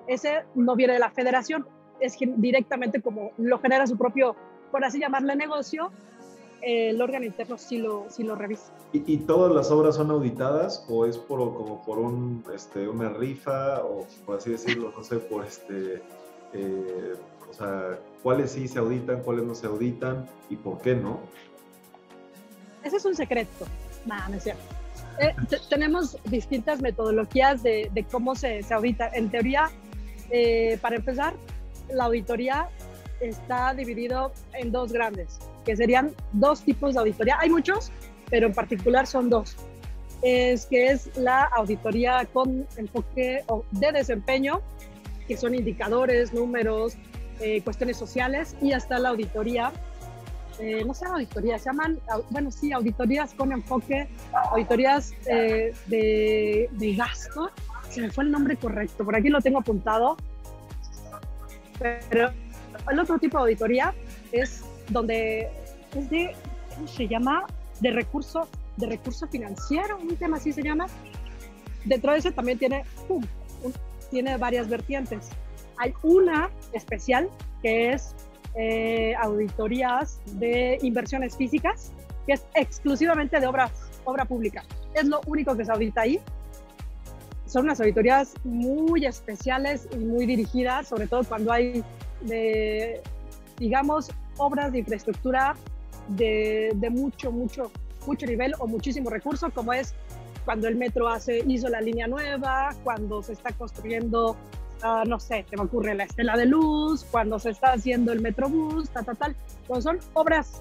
[0.06, 1.66] ese no viene de la federación,
[2.00, 4.34] es directamente como lo genera su propio,
[4.70, 5.92] por así llamarle negocio,
[6.62, 8.72] el órgano interno sí lo, sí lo revisa.
[8.92, 13.84] ¿Y, todas las obras son auditadas o es por, como por un, este, una rifa
[13.84, 16.02] o por así decirlo, no sé, por este,
[16.52, 17.14] eh,
[17.52, 21.20] o sea, cuáles sí se auditan, cuáles no se auditan y por qué no?
[22.82, 23.66] Ese es un secreto.
[24.06, 24.62] No, no es cierto.
[25.20, 25.34] Eh,
[25.68, 29.10] tenemos distintas metodologías de, de cómo se, se, audita.
[29.12, 29.70] En teoría,
[30.30, 31.34] eh, para empezar,
[31.90, 32.68] la auditoría
[33.20, 37.36] está dividido en dos grandes, que serían dos tipos de auditoría.
[37.38, 37.92] Hay muchos,
[38.30, 39.56] pero en particular son dos.
[40.22, 44.62] Es que es la auditoría con enfoque de desempeño,
[45.28, 46.96] que son indicadores, números,
[47.42, 49.72] eh, cuestiones sociales, y hasta la auditoría
[50.58, 51.98] eh, no se llaman auditorías, se llaman,
[52.30, 54.08] bueno, sí, auditorías con enfoque,
[54.50, 57.50] auditorías eh, de, de, gasto.
[57.90, 60.16] Se me fue el nombre correcto, por aquí lo tengo apuntado.
[61.78, 62.30] Pero
[62.90, 63.94] el otro tipo de auditoría
[64.30, 65.48] es donde
[65.96, 66.34] es de,
[66.74, 67.44] ¿cómo se llama?
[67.80, 70.86] De recurso, de recurso financiero, un tema así se llama.
[71.84, 72.84] Dentro de ese también tiene,
[74.10, 75.30] tiene varias vertientes.
[75.78, 77.28] Hay una especial
[77.62, 78.14] que es
[78.54, 81.92] eh, auditorías de inversiones físicas,
[82.26, 83.70] que es exclusivamente de obras,
[84.04, 84.62] obra pública.
[84.94, 86.20] Es lo único que se audita ahí.
[87.46, 91.84] Son unas auditorías muy especiales y muy dirigidas, sobre todo cuando hay,
[92.22, 93.00] de,
[93.58, 95.54] digamos, obras de infraestructura
[96.08, 97.70] de, de mucho, mucho,
[98.06, 99.94] mucho nivel o muchísimo recurso, como es
[100.44, 104.36] cuando el metro hace, hizo la línea nueva, cuando se está construyendo
[104.82, 108.20] Ah, no sé, se me ocurre la estela de luz, cuando se está haciendo el
[108.20, 109.36] metrobús, tal, tal, tal.
[109.66, 110.60] Cuando son obras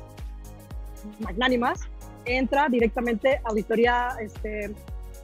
[1.19, 1.81] magnánimas,
[2.25, 4.73] entra directamente auditoría, este,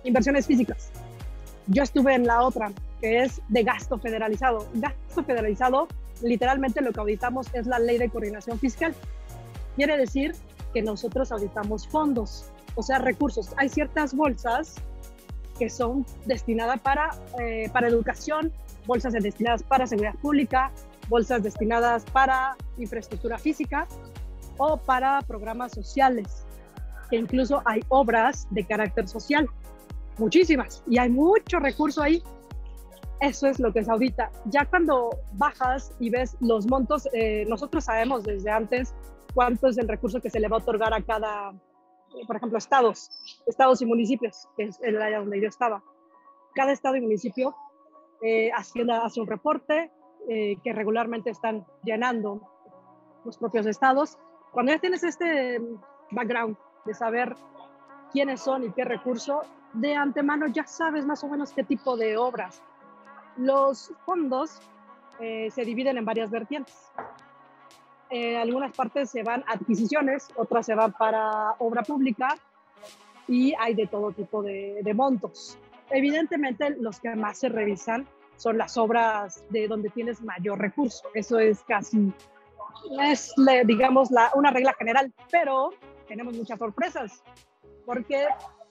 [0.03, 0.89] inversiones físicas.
[1.67, 4.67] Yo estuve en la otra, que es de gasto federalizado.
[4.73, 5.87] Gasto federalizado,
[6.21, 8.95] literalmente lo que auditamos es la ley de coordinación fiscal.
[9.75, 10.33] Quiere decir
[10.73, 13.53] que nosotros auditamos fondos, o sea, recursos.
[13.57, 14.75] Hay ciertas bolsas
[15.59, 18.53] que son destinadas para, eh, para educación,
[18.87, 20.71] bolsas destinadas para seguridad pública,
[21.09, 23.87] bolsas destinadas para infraestructura física
[24.57, 26.45] o para programas sociales,
[27.09, 29.47] que incluso hay obras de carácter social,
[30.17, 32.23] muchísimas, y hay mucho recurso ahí.
[33.19, 34.31] Eso es lo que es audita.
[34.45, 38.93] Ya cuando bajas y ves los montos, eh, nosotros sabemos desde antes
[39.33, 41.51] cuánto es el recurso que se le va a otorgar a cada,
[42.27, 43.09] por ejemplo, estados,
[43.47, 45.83] estados y municipios, que es el área donde yo estaba.
[46.53, 47.55] Cada estado y municipio
[48.21, 49.91] eh, haciendo, hace un reporte
[50.27, 52.41] eh, que regularmente están llenando
[53.23, 54.17] los propios estados.
[54.51, 55.61] Cuando ya tienes este
[56.11, 57.35] background de saber
[58.11, 59.41] quiénes son y qué recurso,
[59.73, 62.63] de antemano ya sabes más o menos qué tipo de obras.
[63.37, 64.59] Los fondos
[65.19, 66.75] eh, se dividen en varias vertientes.
[68.41, 72.35] algunas partes se van a adquisiciones, otras se van para obra pública
[73.27, 75.57] y hay de todo tipo de, de montos.
[75.89, 81.07] Evidentemente, los que más se revisan son las obras de donde tienes mayor recurso.
[81.13, 82.13] Eso es casi,
[83.01, 83.33] es,
[83.65, 85.71] digamos, la, una regla general, pero
[86.07, 87.23] tenemos muchas sorpresas,
[87.85, 88.27] porque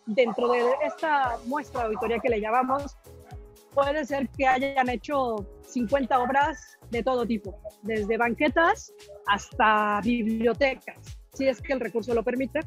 [0.06, 2.96] dentro de esta muestra de auditoría que le llamamos,
[3.72, 8.92] puede ser que hayan hecho 50 obras de todo tipo, desde banquetas
[9.26, 12.60] hasta bibliotecas, si es que el recurso lo permite.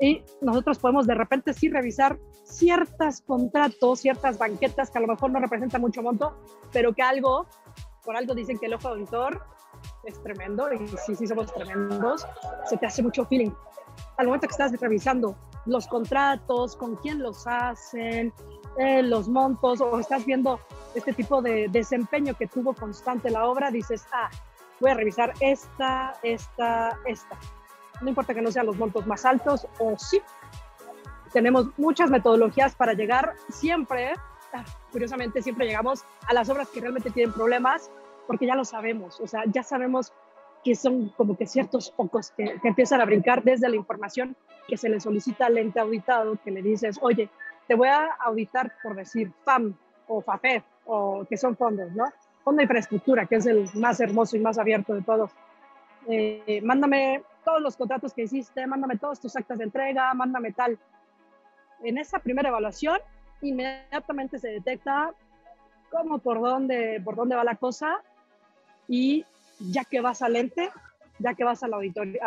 [0.00, 2.18] Y nosotros podemos de repente sí revisar
[2.52, 6.36] ciertos contratos, ciertas banquetas que a lo mejor no representan mucho monto,
[6.72, 7.46] pero que algo,
[8.04, 9.42] por algo dicen que el ojo auditor
[10.04, 12.26] es tremendo y sí, sí somos tremendos,
[12.66, 13.50] se te hace mucho feeling.
[14.18, 15.36] Al momento que estás revisando
[15.66, 18.32] los contratos, con quién los hacen,
[18.78, 20.60] eh, los montos, o estás viendo
[20.94, 24.30] este tipo de desempeño que tuvo constante la obra, dices, ah,
[24.80, 27.38] voy a revisar esta, esta, esta.
[28.00, 30.20] No importa que no sean los montos más altos, o sí,
[31.32, 34.12] tenemos muchas metodologías para llegar siempre,
[34.90, 37.90] curiosamente, siempre llegamos a las obras que realmente tienen problemas
[38.26, 40.12] porque ya lo sabemos, o sea, ya sabemos
[40.64, 44.36] que son como que ciertos pocos que, empiezan a brincar desde la información
[44.68, 47.28] que se le solicita al ente auditado, que le dices, oye,
[47.66, 49.74] te voy a auditar por decir FAM
[50.06, 52.04] o FAFE, o que son fondos, ¿no?
[52.44, 55.32] Fondo de infraestructura, que es el más hermoso y más abierto de todos.
[56.08, 60.78] Eh, mándame todos los contratos que hiciste, mándame todos tus actas de entrega, mándame tal
[61.82, 62.98] en esa primera evaluación
[63.40, 65.12] inmediatamente se detecta
[65.90, 68.00] cómo por dónde, por dónde va la cosa
[68.88, 69.24] y
[69.58, 70.70] ya que vas al ente,
[71.18, 72.20] ya que vas al auditorio,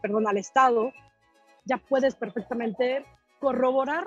[0.00, 0.92] perdón, al Estado,
[1.64, 3.04] ya puedes perfectamente
[3.40, 4.06] corroborar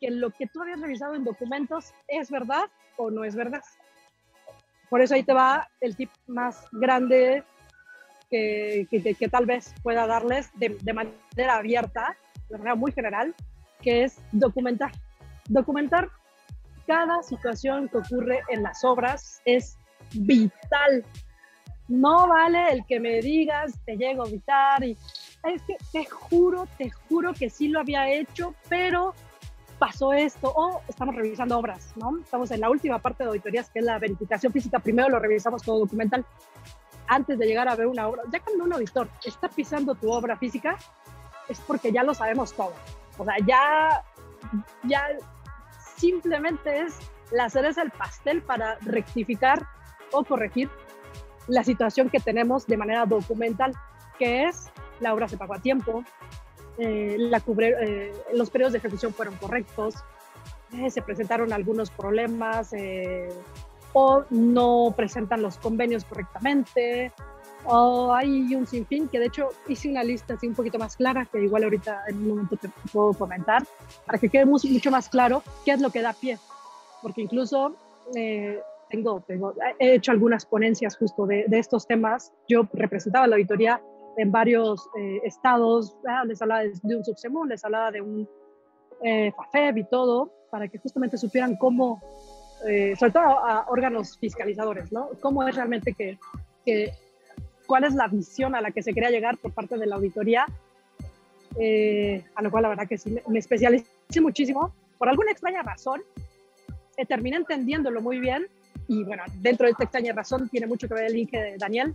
[0.00, 3.62] que lo que tú habías revisado en documentos es verdad o no es verdad.
[4.90, 7.44] Por eso ahí te va el tip más grande
[8.30, 12.16] que, que, tal vez pueda darles de, de, manera abierta,
[12.48, 13.34] de manera muy general,
[13.80, 14.92] que es documentar.
[15.48, 16.10] Documentar
[16.86, 19.78] cada situación que ocurre en las obras es
[20.14, 21.04] vital.
[21.88, 24.96] No vale el que me digas, te llego a evitar y
[25.44, 29.14] es que te juro, te juro que sí lo había hecho, pero
[29.78, 32.18] pasó esto, o estamos revisando obras, ¿no?
[32.18, 34.78] Estamos en la última parte de auditorías, que es la verificación física.
[34.78, 36.24] Primero lo revisamos todo documental
[37.06, 38.22] antes de llegar a ver una obra.
[38.32, 40.76] Ya cuando un auditor está pisando tu obra física,
[41.48, 42.72] es porque ya lo sabemos todo.
[43.18, 44.04] O sea, ya,
[44.84, 45.08] ya
[45.96, 46.98] simplemente es
[47.30, 49.66] la cereza del pastel para rectificar
[50.12, 50.70] o corregir
[51.48, 53.72] la situación que tenemos de manera documental,
[54.18, 56.04] que es la obra se pagó a tiempo,
[56.78, 59.94] eh, eh, los periodos de ejecución fueron correctos,
[60.72, 62.72] eh, se presentaron algunos problemas
[63.92, 67.12] o no presentan los convenios correctamente,
[67.68, 71.26] o hay un sinfín que de hecho hice una lista así un poquito más clara
[71.30, 73.62] que igual ahorita en un momento te puedo comentar
[74.04, 76.38] para que quede mucho más claro qué es lo que da pie.
[77.02, 77.76] Porque incluso
[78.88, 82.32] tengo, tengo, he hecho algunas ponencias justo de, de, estos temas.
[82.48, 83.80] Yo representaba la auditoría
[84.16, 88.28] en varios eh, estados, ah, les hablaba de, un subsemún, les hablaba de un
[89.02, 92.00] eh, FAFEB y todo, para que justamente supieran cómo,
[92.66, 95.10] eh, sobre todo a, órganos fiscalizadores, ¿no?
[95.20, 96.18] Cómo es realmente que,
[96.64, 96.92] que,
[97.66, 100.46] cuál es la visión a la que se quería llegar por parte de la auditoría,
[101.58, 104.72] eh, a lo cual la verdad que sí me, especialicé muchísimo.
[104.98, 106.02] Por alguna extraña razón,
[107.08, 108.46] terminé entendiéndolo muy bien
[108.88, 111.94] y bueno, dentro de esta extraña razón tiene mucho que ver el link de Daniel,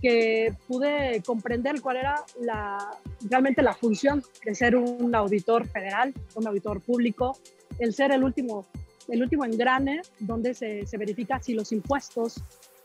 [0.00, 6.46] que pude comprender cuál era la, realmente la función de ser un auditor federal, un
[6.46, 7.38] auditor público,
[7.78, 8.66] el ser el último,
[9.08, 12.42] el último engrane donde se, se verifica si los impuestos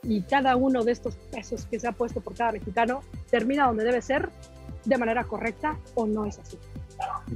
[0.07, 3.83] y cada uno de estos pesos que se ha puesto por cada mexicano termina donde
[3.83, 4.29] debe ser
[4.85, 6.57] de manera correcta o no es así.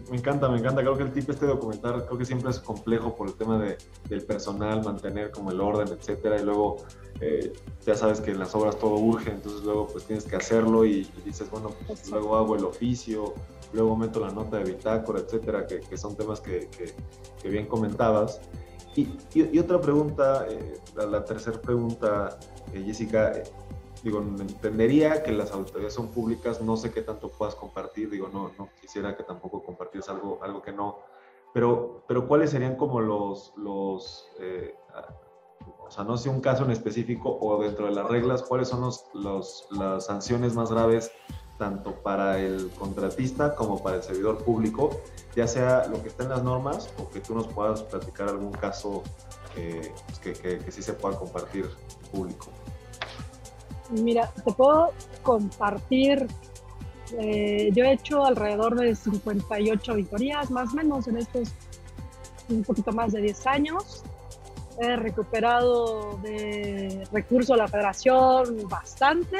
[0.10, 0.82] Me encanta, me encanta.
[0.82, 3.78] Creo que el tipo este documental, creo que siempre es complejo por el tema de,
[4.10, 6.40] del personal, mantener como el orden, etcétera.
[6.40, 6.78] Y luego,
[7.20, 7.54] eh,
[7.86, 11.08] ya sabes que en las obras todo urge, entonces luego pues tienes que hacerlo y,
[11.26, 13.34] dices, bueno, pues, luego hago el oficio,
[13.74, 18.42] luego meto la nota de bitácora, etcétera, que, que son temas que, que, bien comentabas.
[18.96, 22.38] Y, y, otra pregunta, eh, la, la tercera pregunta,
[22.74, 23.34] eh, Jessica,
[24.04, 28.52] digo, entendería que las auditorías son públicas, no sé qué tanto puedas compartir, digo, no,
[28.58, 31.00] no quisiera que tampoco compartieras algo, algo que no,
[31.54, 34.76] pero, pero ¿cuáles serían como los, los eh,
[35.92, 38.82] o sea, no sé un caso en específico o dentro de las reglas, cuáles son
[38.82, 41.12] los, los, las sanciones más graves
[41.58, 44.90] tanto para el contratista como para el servidor público,
[45.36, 48.52] ya sea lo que está en las normas o que tú nos puedas platicar algún
[48.52, 49.04] caso
[49.58, 51.70] eh, pues que, que, que sí se pueda compartir
[52.12, 52.48] público.
[53.92, 56.28] Mira, te puedo compartir.
[57.20, 61.50] Eh, yo he hecho alrededor de 58 auditorías, más o menos, en estos
[62.50, 64.04] un poquito más de 10 años.
[64.80, 69.38] He recuperado de recursos a la federación bastante.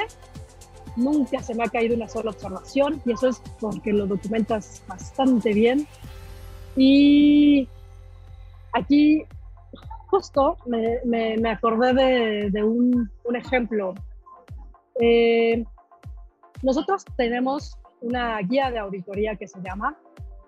[0.96, 5.52] Nunca se me ha caído una sola observación y eso es porque lo documentas bastante
[5.52, 5.86] bien.
[6.76, 7.68] Y
[8.72, 9.24] aquí
[10.06, 11.00] justo me,
[11.38, 13.94] me, acordé de, de un, un, ejemplo
[15.00, 15.64] eh,
[16.62, 19.96] nosotros tenemos una guía de auditoría que se llama,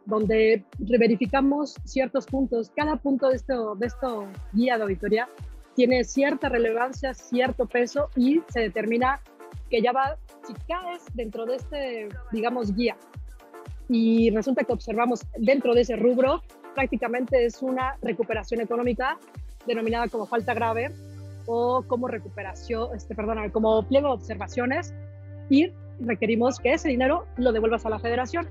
[0.06, 2.70] donde verificamos ciertos puntos.
[2.74, 5.28] Cada punto de esto, de esto guía de auditoría
[5.74, 9.20] tiene cierta relevancia, cierto peso y se determina
[9.70, 12.96] que ya va, si caes dentro de este, digamos, guía
[13.88, 16.42] y resulta que observamos dentro de ese rubro,
[16.74, 19.18] prácticamente es una recuperación económica
[19.66, 20.92] denominada como falta grave
[21.46, 24.94] o como recuperación, este, perdón, como pliego de observaciones
[25.50, 28.48] y requerimos que ese dinero lo devuelvas a la federación.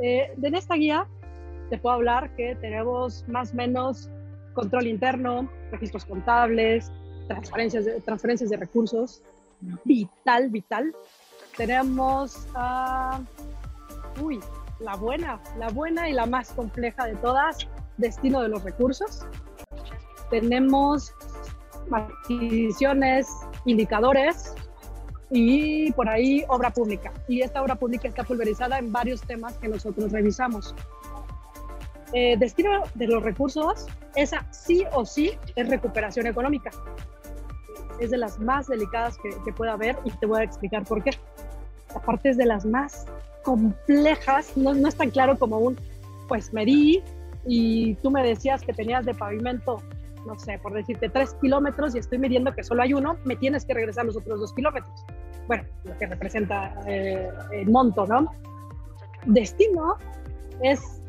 [0.00, 1.06] Eh, en esta guía
[1.70, 4.10] te puedo hablar que tenemos más o menos
[4.54, 6.90] control interno, registros contables,
[7.26, 9.22] transferencias de, transferencias de recursos,
[9.84, 10.94] vital, vital.
[11.56, 12.46] Tenemos,
[14.20, 14.40] uy,
[14.80, 17.58] la buena, la buena y la más compleja de todas,
[17.96, 19.24] destino de los recursos.
[20.30, 21.12] Tenemos
[21.90, 23.28] adquisiciones,
[23.64, 24.54] indicadores
[25.30, 27.12] y por ahí obra pública.
[27.28, 30.74] Y esta obra pública está pulverizada en varios temas que nosotros revisamos.
[32.12, 36.70] Eh, destino de los recursos, esa sí o sí es recuperación económica.
[37.98, 41.02] Es de las más delicadas que, que pueda haber y te voy a explicar por
[41.02, 41.10] qué.
[41.94, 43.06] Aparte es de las más
[43.42, 45.78] complejas, no, no es tan claro como un,
[46.28, 47.02] pues medí
[47.46, 49.82] y tú me decías que tenías de pavimento,
[50.26, 53.64] no sé, por decirte tres kilómetros y estoy midiendo que solo hay uno, me tienes
[53.64, 55.04] que regresar los otros dos kilómetros.
[55.46, 58.32] Bueno, lo que representa eh, el monto, ¿no?
[59.26, 59.96] Destino
[60.62, 61.00] es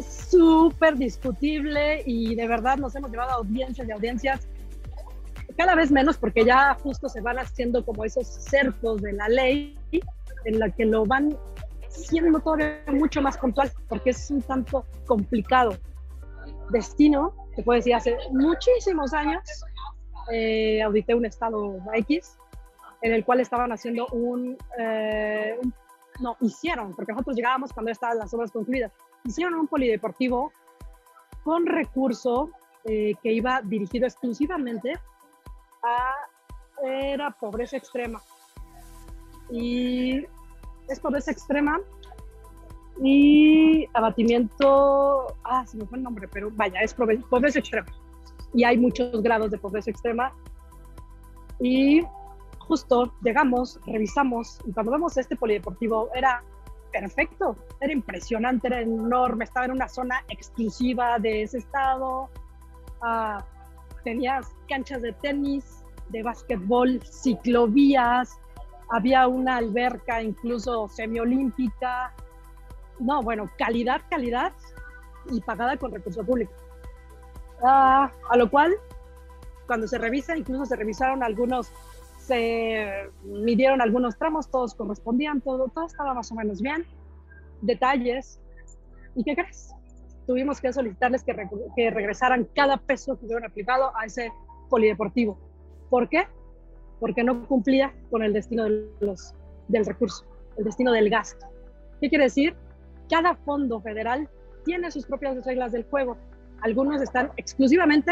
[0.00, 4.48] súper discutible y de verdad nos hemos llevado a audiencias y audiencias
[5.56, 9.78] cada vez menos porque ya justo se van haciendo como esos cercos de la ley
[10.44, 11.36] en la que lo van
[11.88, 15.76] siendo todavía mucho más puntual porque es un tanto complicado.
[16.70, 19.42] Destino, te puedo decir, hace muchísimos años
[20.32, 22.38] eh, audité un estado X
[23.02, 25.58] en el cual estaban haciendo un, eh,
[26.20, 28.92] no, hicieron, porque nosotros llegábamos cuando estaban las obras concluidas,
[29.24, 30.52] hicieron un polideportivo
[31.42, 32.50] con recurso
[32.84, 34.92] eh, que iba dirigido exclusivamente
[35.82, 36.14] a,
[36.84, 38.20] era pobreza extrema.
[39.50, 40.24] Y
[40.88, 41.80] es pobreza extrema
[43.02, 47.88] y abatimiento, ah, se me fue el nombre, pero vaya, es pobreza extrema.
[48.54, 50.32] Y hay muchos grados de pobreza extrema.
[51.60, 52.02] Y
[52.58, 56.42] justo llegamos, revisamos, y cuando vemos este polideportivo era
[56.92, 62.28] perfecto, era impresionante, era enorme, estaba en una zona exclusiva de ese estado,
[63.02, 63.42] uh,
[64.04, 68.38] tenías canchas de tenis, de básquetbol, ciclovías,
[68.90, 72.14] había una alberca incluso semiolímpica.
[72.98, 74.52] No, bueno, calidad, calidad
[75.30, 76.54] y pagada con recursos públicos.
[77.62, 78.74] Ah, a lo cual,
[79.66, 81.72] cuando se revisa, incluso se revisaron algunos,
[82.18, 86.86] se midieron algunos tramos, todos correspondían, todo, todo estaba más o menos bien.
[87.60, 88.40] Detalles.
[89.14, 89.74] ¿Y qué crees?
[90.26, 91.34] Tuvimos que solicitarles que,
[91.76, 94.32] que regresaran cada peso que hubieran aplicado a ese
[94.68, 95.38] polideportivo.
[95.90, 96.26] ¿Por qué?
[97.02, 98.86] porque no cumplía con el destino de
[99.66, 100.24] del recurso,
[100.56, 101.48] el destino del gasto.
[102.00, 102.54] ¿Qué quiere decir?
[103.12, 104.26] Cada fondo federal
[104.64, 106.16] tiene sus propias reglas del juego.
[106.62, 108.10] Algunos están exclusivamente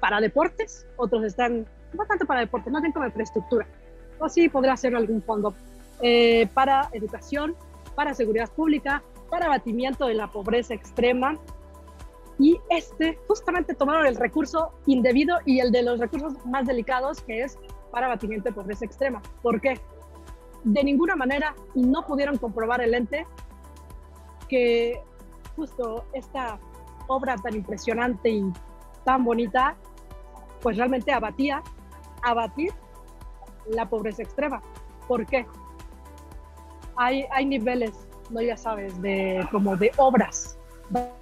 [0.00, 3.66] para deportes, otros están no tanto para deportes, no tienen como infraestructura.
[4.18, 5.54] O sí podrá ser algún fondo
[6.00, 7.54] eh, para educación,
[7.94, 11.38] para seguridad pública, para abatimiento de la pobreza extrema.
[12.38, 17.42] Y este, justamente tomaron el recurso indebido y el de los recursos más delicados, que
[17.42, 17.58] es
[17.90, 19.20] para abatimiento de pobreza extrema.
[19.42, 19.78] ¿Por qué?
[20.64, 23.26] De ninguna manera no pudieron comprobar el ente
[24.52, 25.00] que
[25.56, 26.58] justo esta
[27.08, 28.52] obra tan impresionante y
[29.02, 29.76] tan bonita,
[30.60, 31.62] pues realmente abatía,
[32.22, 32.70] abatir
[33.70, 34.60] la pobreza extrema.
[35.08, 35.46] ¿Por qué?
[36.96, 37.92] Hay, hay niveles,
[38.28, 40.58] no ya sabes, de como de obras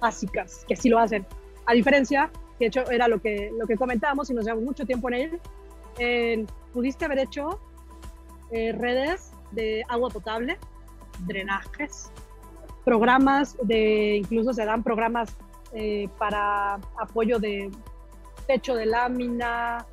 [0.01, 1.25] básicas que sí lo hacen.
[1.67, 4.85] A diferencia, que de hecho era lo que, lo que comentábamos y nos llevamos mucho
[4.85, 5.39] tiempo en él,
[5.99, 7.61] en pudiste haber hecho
[8.51, 10.57] eh, redes de agua potable,
[11.25, 12.11] drenajes,
[12.83, 15.35] programas de, incluso se dan programas
[15.73, 17.71] eh, para apoyo de
[18.47, 19.85] techo de lámina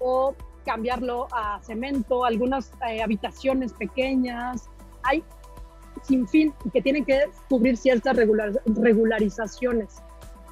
[0.00, 0.34] o
[0.64, 4.68] cambiarlo a cemento, algunas eh, habitaciones pequeñas.
[5.02, 5.22] Hay
[6.02, 8.16] sin fin que tienen que cubrir ciertas
[8.66, 10.02] regularizaciones.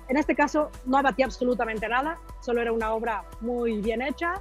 [0.09, 4.41] En este caso no abatí absolutamente nada, solo era una obra muy bien hecha,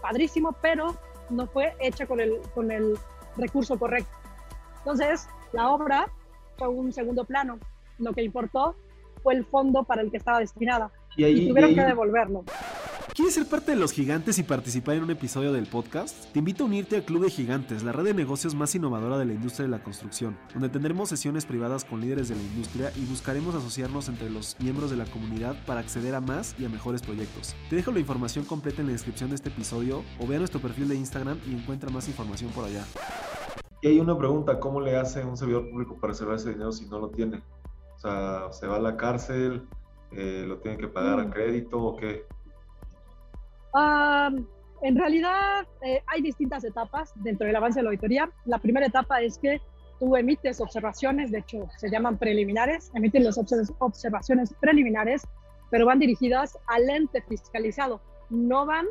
[0.00, 0.96] padrísimo, pero
[1.30, 2.98] no fue hecha con el, con el
[3.36, 4.10] recurso correcto.
[4.78, 6.08] Entonces, la obra
[6.60, 7.58] fue un segundo plano.
[7.98, 8.76] Lo que importó
[9.22, 10.92] fue el fondo para el que estaba destinada.
[11.16, 12.44] Y, tuvieron que devolverlo.
[13.14, 16.30] ¿Quieres ser parte de los gigantes y participar en un episodio del podcast?
[16.32, 19.24] Te invito a unirte al Club de Gigantes, la red de negocios más innovadora de
[19.24, 23.04] la industria de la construcción, donde tendremos sesiones privadas con líderes de la industria y
[23.06, 27.02] buscaremos asociarnos entre los miembros de la comunidad para acceder a más y a mejores
[27.02, 27.56] proyectos.
[27.68, 30.60] Te dejo la información completa en la descripción de este episodio o ve a nuestro
[30.60, 32.84] perfil de Instagram y encuentra más información por allá.
[33.82, 36.86] Y hay una pregunta, ¿cómo le hace un servidor público para reservar ese dinero si
[36.86, 37.42] no lo tiene?
[37.96, 39.66] O sea, ¿se va a la cárcel?
[40.12, 41.30] Eh, ¿Lo tiene que pagar a mm.
[41.30, 42.24] crédito o qué?
[44.82, 48.30] en realidad eh, hay distintas etapas dentro del avance de la auditoría.
[48.46, 49.60] La primera etapa es que
[50.00, 53.38] tú emites observaciones, de hecho se llaman preliminares, emites las
[53.78, 55.22] observaciones preliminares,
[55.70, 58.86] pero van dirigidas al ente fiscalizado, no van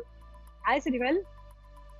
[0.64, 1.20] a ese nivel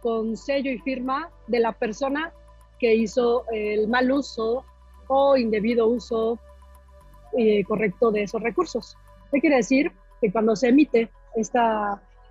[0.01, 2.33] con sello y firma de la persona
[2.81, 4.65] que hizo el mal uso
[5.09, 6.39] o indebido uso
[7.37, 8.97] eh, correcto de esos recursos.
[9.31, 9.93] ¿Qué quiere decir?
[10.21, 11.11] Que cuando se emite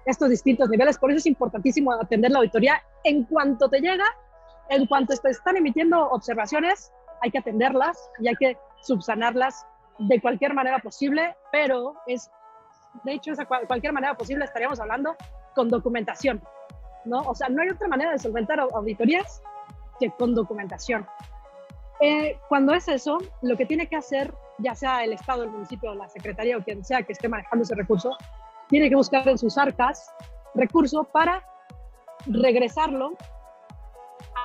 [0.05, 0.97] estos distintos niveles.
[0.97, 4.05] Por eso es importantísimo atender la auditoría en cuanto te llega,
[4.69, 6.91] en cuanto te están emitiendo observaciones,
[7.21, 9.65] hay que atenderlas y hay que subsanarlas
[9.99, 12.29] de cualquier manera posible, pero es,
[13.03, 15.15] de hecho, de cualquier manera posible estaríamos hablando
[15.53, 16.41] con documentación,
[17.05, 17.19] ¿no?
[17.19, 19.41] O sea, no hay otra manera de solventar auditorías
[19.99, 21.05] que con documentación.
[22.01, 25.93] Eh, cuando es eso, lo que tiene que hacer, ya sea el Estado, el municipio,
[25.95, 28.15] la Secretaría o quien sea que esté manejando ese recurso,
[28.69, 30.09] tiene que buscar en sus arcas
[30.55, 31.43] recurso para
[32.25, 33.13] regresarlo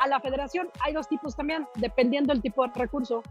[0.03, 0.69] a la federación.
[0.81, 3.23] Hay dos tipos también, dependiendo del tipo de recurso.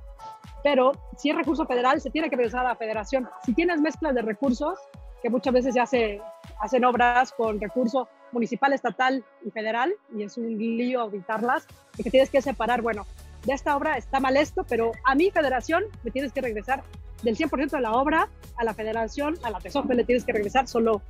[0.64, 3.30] Pero si es recurso federal, se tiene que regresar a la federación.
[3.44, 4.80] Si tienes mezclas de recursos,
[5.22, 6.22] que muchas veces se hace,
[6.60, 11.66] hacen obras con recurso municipal, estatal y federal, y es un lío auditarlas,
[11.98, 13.06] y que tienes que separar, bueno,
[13.46, 16.84] de esta obra está mal esto, pero a mi federación me tienes que regresar
[17.24, 20.68] del 100% de la obra, a la federación, a la TESOFE le tienes que regresar
[20.68, 21.02] solo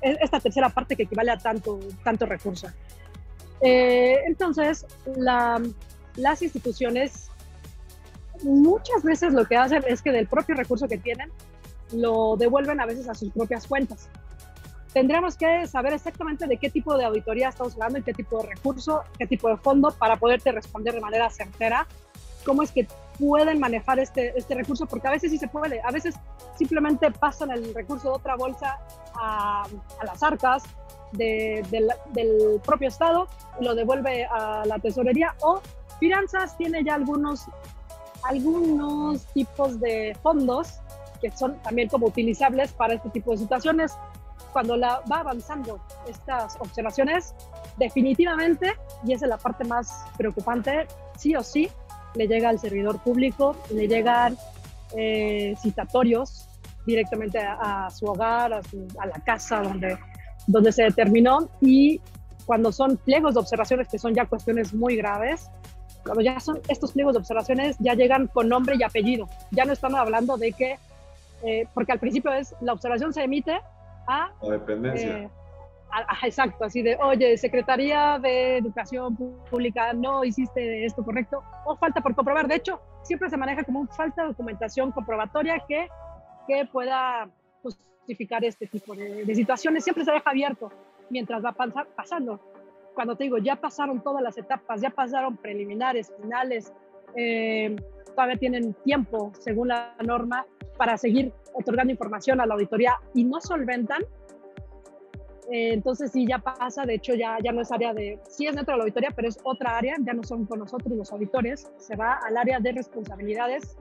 [0.00, 2.68] esta tercera parte que equivale a tanto, tanto recurso.
[3.60, 4.86] Eh, entonces,
[5.16, 7.30] las instituciones
[8.42, 11.30] muchas veces lo que hacen es que del propio recurso que tienen,
[11.92, 14.08] lo devuelven a veces a sus propias cuentas.
[14.94, 18.48] Tendríamos que saber exactamente de qué tipo de auditoría estamos hablando y qué tipo de
[18.50, 21.86] recurso, qué tipo de fondo para poderte responder de manera certera
[22.44, 22.86] cómo es que
[23.18, 26.14] pueden manejar este, este recurso, porque a veces sí se puede, a veces
[26.56, 28.78] simplemente pasan el recurso de otra bolsa
[29.14, 30.62] a, a las arcas
[31.12, 31.64] de,
[32.12, 33.28] del propio Estado
[33.60, 35.60] lo devuelve a la tesorería o
[36.00, 37.46] Finanzas tiene ya algunos,
[38.24, 40.80] algunos tipos de fondos
[41.20, 43.92] que son también como utilizables para este tipo de situaciones.
[44.54, 47.34] Cuando la, va avanzando estas observaciones,
[47.76, 48.72] definitivamente,
[49.04, 50.86] y esa es la parte más preocupante,
[51.18, 51.68] sí o sí,
[52.14, 54.38] le llega al servidor público, le llegan
[54.96, 56.48] eh, citatorios
[56.86, 58.58] directamente a, su hogar, a,
[58.98, 59.98] a, la casa donde,
[60.46, 62.00] donde se determinó y
[62.46, 65.50] cuando son pliegos de observaciones que son ya cuestiones muy graves,
[66.04, 69.72] cuando ya son estos pliegos de observaciones ya llegan con nombre y apellido, ya no
[69.72, 70.78] están hablando de que,
[71.42, 73.58] eh, porque al principio es, la observación se emite
[74.06, 74.32] a...
[74.42, 75.18] La dependencia.
[75.18, 75.30] Eh,
[76.22, 79.16] exacto, así de, oye, Secretaría de Educación
[79.50, 82.48] Pública, no hiciste esto correcto, o falta por comprobar.
[82.48, 85.88] De hecho, siempre se maneja como falta de documentación comprobatoria que,
[86.48, 87.28] que pueda
[87.62, 89.84] justificar este tipo de, situaciones.
[89.84, 90.70] Siempre se deja abierto
[91.10, 92.40] mientras va pasando.
[92.94, 96.72] Cuando te digo, ya pasaron todas las etapas, ya pasaron preliminares, finales,
[97.16, 97.74] eh,
[98.14, 100.46] todavía tienen tiempo, según la norma,
[100.76, 104.02] para seguir otorgando información a la auditoría y no solventan,
[105.50, 108.54] eh, entonces sí, ya pasa, de hecho ya, ya no es área de, sí es
[108.54, 111.70] dentro de la auditoría, pero es otra área, ya no son con nosotros los auditores,
[111.78, 113.76] se va al área de responsabilidades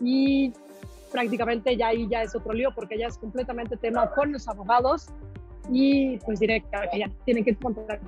[0.00, 0.52] y
[1.12, 5.08] prácticamente ya ahí ya es otro lío porque ya es completamente tema con los abogados
[5.70, 8.00] y pues directa, que ya tienen que contratar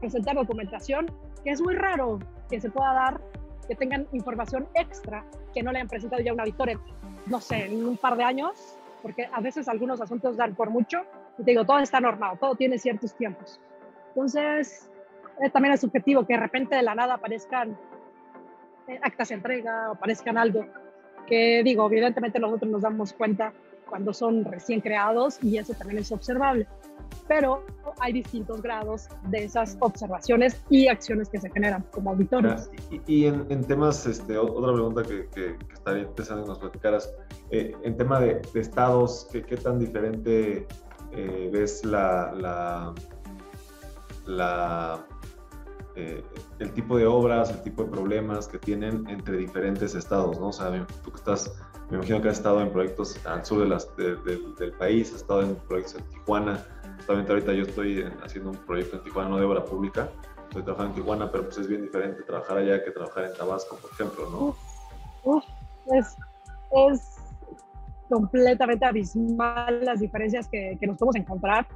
[0.00, 1.06] presentar documentación,
[1.42, 2.18] que es muy raro
[2.48, 3.20] que se pueda dar,
[3.66, 6.80] que tengan información extra que no le han presentado ya un auditor
[7.26, 11.02] no sé, en un par de años, porque a veces algunos asuntos dan por mucho,
[11.38, 13.60] y te digo, todo está normado, todo tiene ciertos tiempos.
[14.08, 14.90] Entonces,
[15.40, 17.76] eh, también es subjetivo que de repente de la nada aparezcan
[18.86, 20.66] eh, actas de entrega o aparezcan algo
[21.26, 23.52] que digo, evidentemente nosotros nos damos cuenta
[23.94, 26.66] cuando son recién creados y eso también es observable.
[27.28, 27.64] Pero
[28.00, 32.68] hay distintos grados de esas observaciones y acciones que se generan como auditores.
[33.06, 37.14] Y, en, temas, este, otra pregunta que, que, estaría interesante que nos platicaras,
[37.52, 40.66] eh, en tema de, estados, ¿qué, ¿qué, tan diferente
[41.12, 42.94] eh, ves la, la,
[44.26, 45.06] la
[45.94, 46.24] eh,
[46.58, 50.48] el tipo de obras, el tipo de problemas que tienen entre diferentes estados, ¿no?
[50.48, 51.54] O sea, tú que estás,
[51.90, 55.42] me imagino que has estado en proyectos al sur de las, del país, has estado
[55.42, 56.64] en proyectos en Tijuana,
[56.96, 60.08] justamente ahorita yo estoy haciendo un proyecto en Tijuana, no de obra pública,
[60.48, 63.76] estoy trabajando en Tijuana, pero pues es bien diferente trabajar allá que trabajar en Tabasco,
[63.76, 64.56] por ejemplo, ¿no?
[65.24, 65.44] Uf,
[65.92, 66.16] es,
[66.90, 67.16] es
[68.08, 71.66] completamente abismal las diferencias que, que nos podemos encontrar.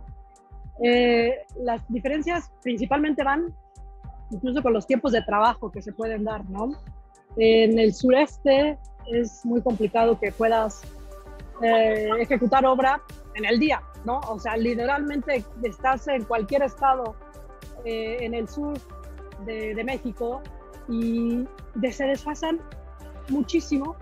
[0.82, 3.52] Eh, las diferencias principalmente van
[4.30, 6.70] incluso con los tiempos de trabajo que se pueden dar, ¿no?
[7.36, 8.78] En el sureste
[9.12, 10.82] es muy complicado que puedas
[11.62, 13.02] eh, ejecutar obra
[13.34, 14.20] en el día, ¿no?
[14.28, 17.16] O sea, literalmente estás en cualquier estado
[17.84, 18.78] eh, en el sur
[19.44, 20.42] de, México
[20.88, 21.46] y
[21.90, 22.60] se desfasan
[23.28, 23.96] muchísimo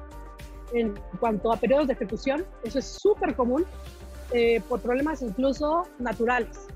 [0.73, 2.45] en cuanto a periodos de ejecución.
[2.65, 3.65] Eso es súper común
[4.33, 6.67] eh, por problemas incluso naturales,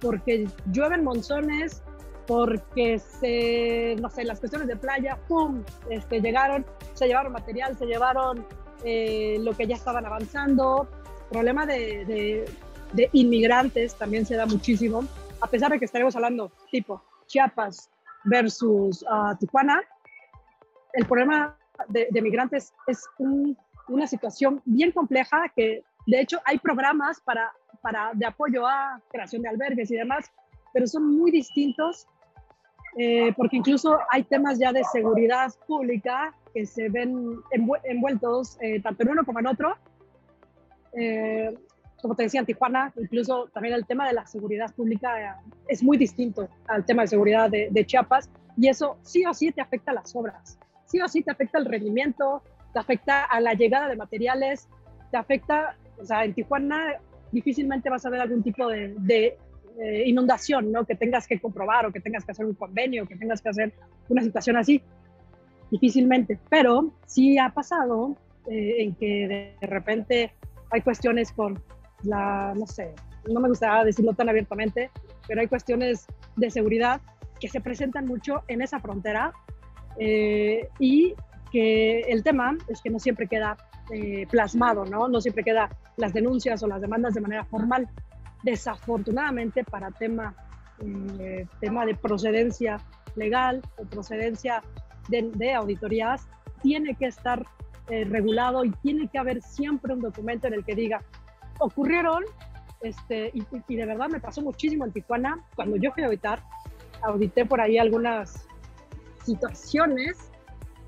[0.00, 1.82] porque llueven monzones,
[2.26, 6.64] porque se, no sé, las cuestiones de playa, ¡pum!, este, llegaron,
[6.94, 8.46] se llevaron material, se llevaron
[8.84, 10.88] eh, lo que ya estaban avanzando.
[11.30, 12.46] Problema de,
[12.92, 15.04] de, inmigrantes también se da muchísimo,
[15.40, 17.90] a pesar de que estaremos hablando tipo Chiapas
[18.24, 19.82] versus uh, Tijuana,
[20.92, 21.56] el problema
[21.88, 23.02] de, migrantes es
[23.88, 27.50] una situación bien compleja que de hecho hay programas para,
[27.80, 30.30] para, de apoyo a creación de albergues y demás,
[30.72, 32.06] pero son muy distintos
[32.96, 37.38] eh, porque incluso hay temas ya de seguridad pública que se ven
[37.84, 39.76] envueltos eh, tanto en uno como en otro.
[40.92, 41.54] Eh,
[42.02, 45.96] como te decía, en Tijuana, incluso también el tema de la seguridad pública es muy
[45.96, 49.92] distinto al tema de seguridad de, de Chiapas y eso sí o sí te afecta
[49.92, 53.88] a las obras, sí o sí te afecta el rendimiento, te afecta a la llegada
[53.88, 54.68] de materiales,
[55.12, 56.96] te afecta, o sea, en Tijuana
[57.30, 59.38] difícilmente vas a ver algún tipo de, de
[59.80, 60.84] eh, inundación, ¿no?
[60.84, 63.72] Que tengas que comprobar o que tengas que hacer un convenio, que tengas que hacer
[64.08, 64.82] una situación así.
[65.70, 68.14] Difícilmente, pero sí ha pasado
[68.46, 70.32] eh, en que de repente
[70.70, 71.62] hay cuestiones con
[72.02, 72.92] la, no sé,
[73.32, 74.90] no me gustaría decirlo tan abiertamente,
[75.26, 76.06] pero hay cuestiones
[76.36, 77.00] de seguridad
[77.40, 79.32] que se presentan mucho en esa frontera
[79.98, 81.14] eh, y
[81.50, 83.56] que el tema es que no siempre queda
[84.30, 85.06] plasmado, ¿no?
[85.08, 85.68] No siempre queda
[85.98, 87.90] las denuncias o las demandas de manera formal
[88.42, 90.34] desafortunadamente para tema,
[90.80, 92.80] eh, tema de procedencia
[93.14, 94.62] legal o procedencia
[95.08, 96.26] de, auditorías,
[96.62, 97.44] tiene que estar
[97.88, 101.02] eh, regulado y tiene que haber siempre un documento en el que diga,
[101.58, 102.24] ocurrieron,
[102.80, 106.42] este, y, de verdad me pasó muchísimo en Tijuana, cuando yo fui a auditar,
[107.02, 108.46] audité por ahí algunas
[109.24, 110.30] situaciones,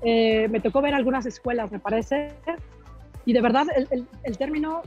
[0.01, 2.33] eh, me tocó ver algunas escuelas, me parece,
[3.25, 4.81] y de verdad el, el, el término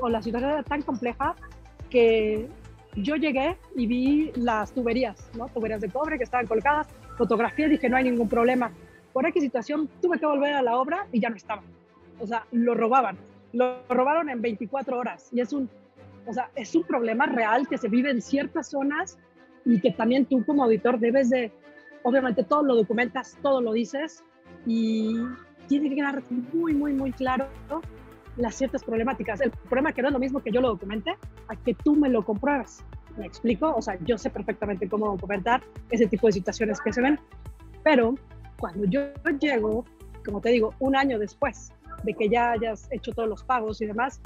[0.00, 1.34] o la situación era tan compleja
[1.94, 2.48] que
[2.96, 5.46] yo llegué y vi las tuberías, ¿no?
[5.46, 8.72] Tuberías de cobre que estaban colocadas, fotografía, dije, no hay ningún problema.
[9.12, 11.64] Por qué situación tuve que volver a la obra y ya no estaban.
[12.18, 13.16] O sea, lo robaban.
[13.52, 15.70] Lo robaron en 24 horas y es un,
[16.26, 19.16] o sea, es un problema real que se vive en ciertas zonas
[19.64, 21.52] y que también tú como auditor debes de,
[22.02, 24.24] obviamente todo lo documentas, todo lo dices
[24.66, 25.14] y
[25.68, 27.46] tiene que quedar muy, muy, muy claro
[28.36, 29.40] las ciertas problemáticas.
[29.40, 31.16] El problema es que no es lo mismo que yo lo documente
[31.48, 32.84] a que tú me lo compruebas.
[33.16, 33.72] ¿Me explico?
[33.74, 37.20] O sea, yo sé perfectamente cómo documentar ese tipo de situaciones que se ven,
[37.84, 38.16] pero
[38.58, 39.02] cuando yo
[39.38, 39.84] llego,
[40.24, 41.72] como te digo, un año después
[42.02, 44.20] de que ya hayas hecho todos los pagos y demás,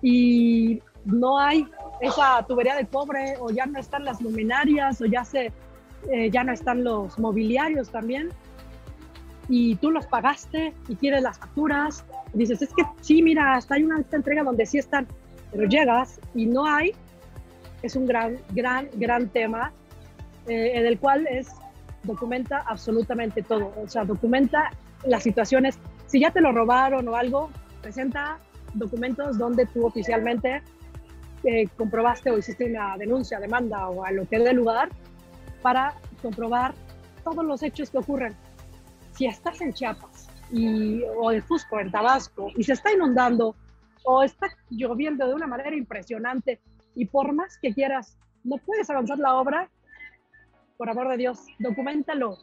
[0.00, 1.66] y no hay
[2.00, 5.50] esa tubería de cobre o ya no están las luminarias o ya, se,
[6.12, 8.28] eh, ya no están los mobiliarios también,
[9.48, 12.04] y tú los pagaste y quieres las facturas
[12.34, 15.06] dices, es que sí, mira, hasta hay una entrega donde sí están,
[15.50, 16.92] pero llegas y no hay,
[17.82, 19.72] es un gran, gran, gran tema
[20.46, 21.48] eh, en el cual es,
[22.02, 24.70] documenta absolutamente todo, o sea, documenta
[25.04, 27.50] las situaciones, si ya te lo robaron o algo,
[27.82, 28.38] presenta
[28.74, 30.62] documentos donde tú oficialmente
[31.44, 34.88] eh, comprobaste o hiciste una denuncia, demanda o a lo que dé lugar
[35.62, 36.74] para comprobar
[37.22, 38.34] todos los hechos que ocurren.
[39.12, 40.13] Si estás en Chiapas
[40.54, 43.56] y, o de Fusco en Tabasco y se está inundando
[44.04, 46.60] o está lloviendo de una manera impresionante
[46.94, 49.68] y por más que quieras, no puedes avanzar la obra,
[50.76, 52.36] por amor de Dios, documentalo,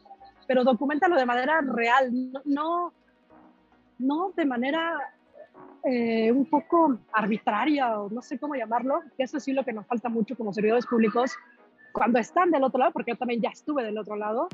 [0.46, 2.10] pero documentalo de manera real,
[2.44, 2.92] no,
[3.98, 4.98] no de manera
[5.84, 9.86] eh, un poco arbitraria o no sé cómo llamarlo, que eso sí lo que nos
[9.86, 11.32] falta mucho como servidores públicos
[11.92, 14.48] cuando están del otro lado, porque yo también ya estuve del otro lado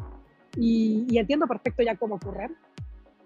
[0.57, 2.51] y, y entiendo perfecto ya cómo ocurre,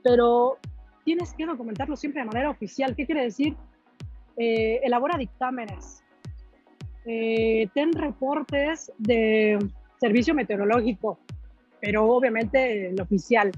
[0.02, 0.58] pero
[1.04, 2.94] tienes que documentarlo siempre de manera oficial.
[2.96, 3.56] ¿Qué quiere decir?
[4.36, 6.02] Eh, elabora dictámenes,
[7.04, 9.58] eh, ten reportes de
[10.00, 11.18] servicio meteorológico,
[11.80, 13.50] pero obviamente el oficial.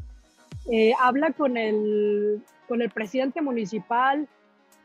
[0.70, 4.26] Eh, habla con el, con el presidente municipal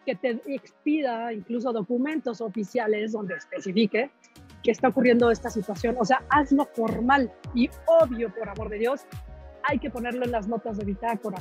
[0.06, 4.12] que te expida incluso documentos oficiales donde especifique
[4.64, 5.96] que está ocurriendo esta situación.
[6.00, 9.02] O sea, hazlo formal y obvio, por amor de Dios,
[9.64, 11.38] hay que ponerlo en las notas de bitácora.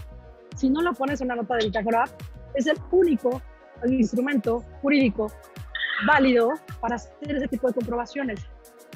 [0.56, 2.04] Si no lo pones en una nota de bitácora,
[2.54, 3.40] es el único
[3.86, 5.30] instrumento jurídico
[6.06, 8.40] válido para hacer ese tipo de comprobaciones.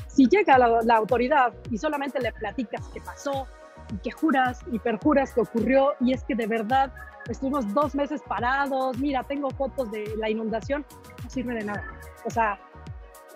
[0.09, 3.47] Si llega la, autoridad y solamente le platicas qué pasó
[3.93, 6.93] y que juras y perjuras que ocurrió y es que de verdad
[7.29, 10.85] estuvimos dos meses parados, mira, tengo fotos de la inundación,
[11.23, 11.85] no sirve de nada.
[12.25, 12.59] O sea,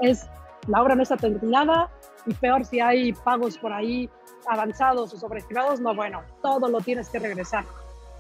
[0.01, 0.29] es
[0.67, 1.91] la obra no está terminada
[2.27, 4.11] y peor si hay pagos por ahí
[4.49, 7.65] avanzados o sobreestimados, no, bueno, todo lo tienes que regresar.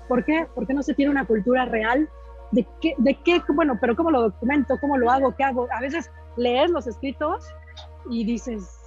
[0.09, 0.47] ¿Por qué?
[0.55, 2.09] Porque no se tiene una cultura real
[2.53, 5.68] de qué, de qué, bueno, pero cómo lo documento, cómo lo hago, qué hago.
[5.72, 7.45] A veces lees los escritos
[8.09, 8.79] y dices,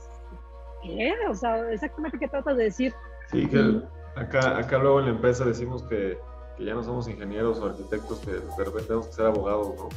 [0.84, 1.14] ¿qué?
[1.30, 2.94] O sea, exactamente qué tratas de decir.
[3.32, 3.82] Sí, que
[4.16, 6.18] acá, acá luego en la empresa decimos que,
[6.58, 9.90] que ya no somos ingenieros o arquitectos, que de repente tenemos que ser abogados, ¿no?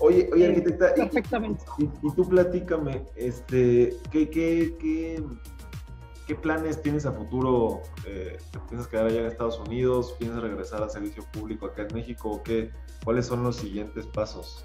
[0.00, 1.64] Oye, oye, arquitecta, Perfectamente.
[1.78, 5.22] Y, y, tú platícame, este, ¿qué, qué, qué,
[6.28, 7.80] ¿qué planes tienes a futuro?
[8.06, 10.14] Eh, ¿Te piensas quedar allá en Estados Unidos?
[10.18, 12.30] ¿Piensas regresar a servicio público acá en México?
[12.30, 12.70] ¿O qué?
[13.02, 14.64] ¿Cuáles son los siguientes pasos?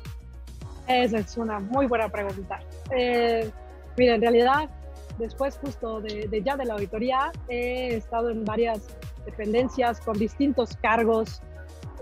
[0.87, 2.59] Esa es una muy buena pregunta.
[2.91, 3.49] Eh,
[3.97, 4.69] mira, en realidad,
[5.17, 8.81] después justo de, ya de la auditoría, he estado en varias
[9.25, 11.41] dependencias con distintos cargos.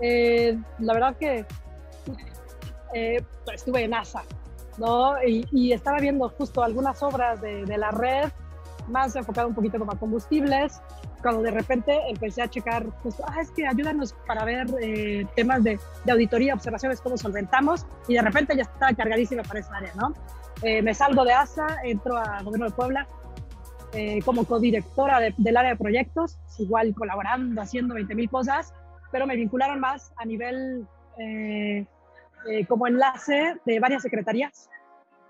[0.00, 1.46] Eh, la verdad que
[2.94, 4.24] eh, estuve en NASA,
[4.76, 5.14] ¿no?
[5.24, 8.28] Y, estaba viendo justo algunas obras de, la red,
[8.88, 10.80] más enfocado un poquito como a combustibles,
[11.20, 15.62] cuando de repente empecé a checar, justo, ah, es que ayúdanos para ver eh, temas
[15.62, 19.92] de, de, auditoría, observaciones, cómo solventamos, y de repente ya estaba cargadísima para esa área,
[19.94, 20.12] ¿no?
[20.62, 23.06] Eh, me salgo de ASA, entro a Gobierno de Puebla
[24.24, 28.72] como codirectora del área de proyectos, igual colaborando, haciendo 20 mil cosas,
[29.10, 30.86] pero me vincularon más a nivel
[32.46, 34.68] eh, como enlace de varias secretarías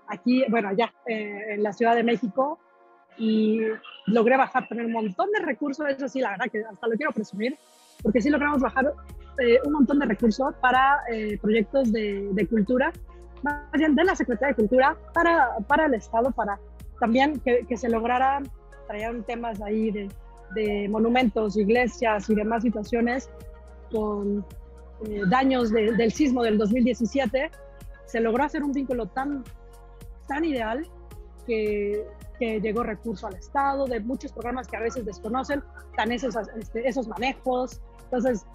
[0.07, 2.59] aquí, bueno, allá eh, en la Ciudad de México
[3.17, 3.61] y
[4.05, 7.11] logré bajar también un montón de recursos, eso sí, la verdad que hasta lo quiero
[7.11, 7.57] presumir,
[8.01, 8.93] porque sí logramos bajar
[9.39, 10.99] eh, un montón de recursos para
[11.41, 12.91] proyectos de, de, cultura,
[13.41, 16.59] más bien de la Secretaría de Cultura, para, para el Estado, para
[16.99, 18.43] también que, que se lograran
[18.87, 20.09] traer temas ahí de,
[20.53, 23.29] de monumentos, iglesias y demás situaciones
[23.91, 24.45] con
[25.07, 27.51] eh, daños del sismo del 2017,
[28.05, 29.43] se logró hacer un vínculo tan,
[30.27, 30.87] tan ideal
[31.45, 32.05] que,
[32.43, 35.63] que llegó recurso al Estado, de muchos programas que a veces desconocen,
[35.95, 37.79] tan esos, este, esos manejos.
[38.03, 38.45] Entonces,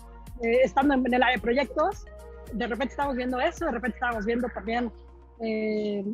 [0.43, 2.05] eh, estando en, el área de proyectos,
[2.53, 4.91] de repente estamos viendo eso, de repente estamos viendo también
[5.41, 6.05] eh,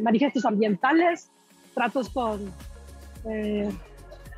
[0.00, 1.28] manifiestos ambientales,
[1.74, 2.52] tratos con,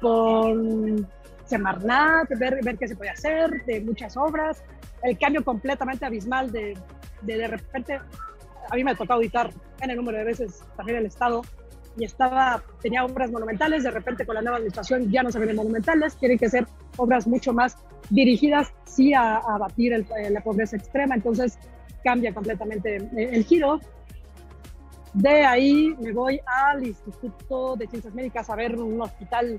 [0.00, 1.06] con
[1.44, 4.62] Semarnat, ver, ver qué se puede hacer, de muchas obras
[5.02, 6.76] el cambio completamente abismal de,
[7.22, 8.00] de, de repente,
[8.70, 11.42] a mí me tocó auditar en el número de veces también el Estado
[11.98, 15.56] y estaba, tenía obras monumentales, de repente con la nueva administración ya no se ven
[15.56, 17.76] monumentales, tienen que ser obras mucho más
[18.10, 21.58] dirigidas, sí, a, abatir eh, la pobreza extrema, entonces
[22.04, 23.80] cambia completamente el, giro.
[25.12, 29.58] De ahí me voy al Instituto de Ciencias Médicas a ver un hospital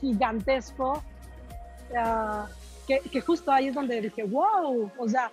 [0.00, 1.02] gigantesco.
[1.90, 2.46] Uh,
[2.86, 5.30] que, justo ahí es donde dije, wow, o sea,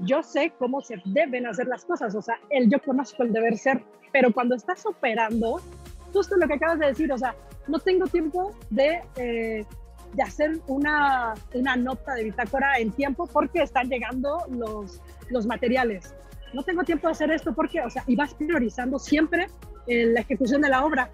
[0.00, 3.56] yo sé cómo se deben hacer las cosas, o sea, el yo conozco el deber
[3.58, 3.82] ser,
[4.12, 5.60] pero cuando estás operando,
[6.12, 7.34] justo lo que acabas de decir, o sea,
[7.66, 9.64] no tengo tiempo de, eh,
[10.14, 16.14] de hacer una, una nota de bitácora en tiempo porque están llegando los, los materiales.
[16.54, 19.48] No tengo tiempo de hacer esto porque, o sea, y vas priorizando siempre
[19.86, 21.10] eh, la ejecución de la obra,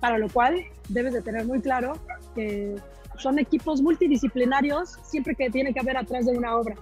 [0.00, 1.92] para lo cual debes de tener muy claro
[2.34, 2.76] que
[3.18, 6.74] son equipos multidisciplinarios siempre que tiene que haber atrás de una obra.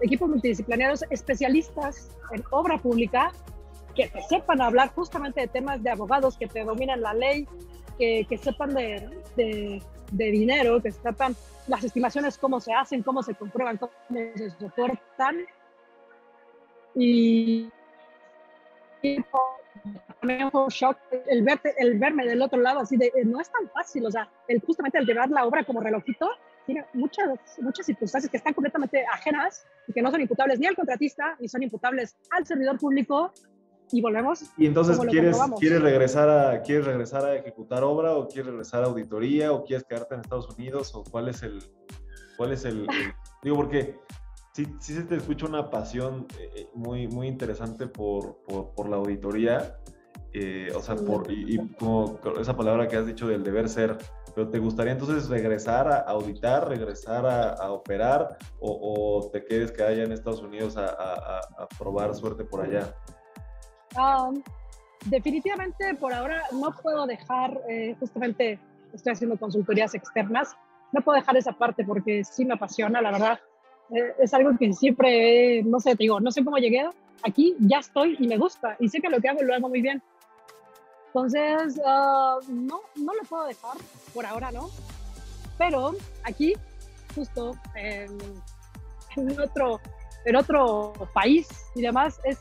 [0.00, 3.32] Equipos multidisciplinarios especialistas en obra pública
[3.94, 7.46] que sepan hablar justamente de temas de abogados, que te dominan la ley,
[7.98, 11.36] que, que sepan de, de, de, dinero, que sepan
[11.68, 15.44] las estimaciones, cómo se hacen, cómo se comprueban, cómo se soportan.
[16.94, 17.70] Y,
[19.02, 19.24] y
[20.20, 23.40] también fue un shock el, verte, el verme del otro lado, así de, eh, no
[23.40, 26.28] es tan fácil, o sea, el, justamente el llevar la obra como relojito,
[26.66, 27.28] tiene muchas,
[27.60, 31.48] muchas circunstancias que están completamente ajenas y que no son imputables ni al contratista, ni
[31.48, 33.32] son imputables al servidor público,
[33.92, 34.44] y volvemos.
[34.56, 38.86] Y entonces, ¿quieres, ¿quieres, regresar a, ¿quieres regresar a ejecutar obra o quieres regresar a
[38.86, 41.62] auditoría o quieres quedarte en Estados Unidos o cuál es el,
[42.36, 42.86] cuál es el, el
[43.42, 43.98] digo, porque
[44.54, 48.42] sí, sí se te escucha una pasión eh, eh, muy, muy interesante por,
[48.74, 49.78] por, la auditoría,
[50.34, 53.96] eh, o sea, por, y, como esa palabra que has dicho del deber ser,
[54.34, 60.04] pero ¿te gustaría entonces regresar a auditar, regresar a, operar o, te quedes que haya
[60.04, 62.94] en Estados Unidos a, a, probar suerte por allá?
[63.96, 64.42] Um,
[65.06, 67.60] definitivamente por ahora no puedo dejar,
[68.00, 68.58] justamente
[68.94, 70.56] estoy haciendo consultorías externas,
[70.92, 73.40] no puedo dejar esa parte porque sí me apasiona, la verdad
[73.90, 76.88] eh, es algo que siempre, no sé, te digo, no sé cómo llegué
[77.22, 79.82] aquí, ya estoy y me gusta y sé que lo que hago lo hago muy
[79.82, 80.02] bien.
[81.14, 83.76] Entonces, ah, no, no lo puedo dejar,
[84.14, 84.70] por ahora no,
[85.58, 85.94] pero
[86.24, 86.54] aquí,
[87.14, 88.10] justo en,
[89.38, 89.80] otro,
[90.24, 92.38] en otro país y demás, es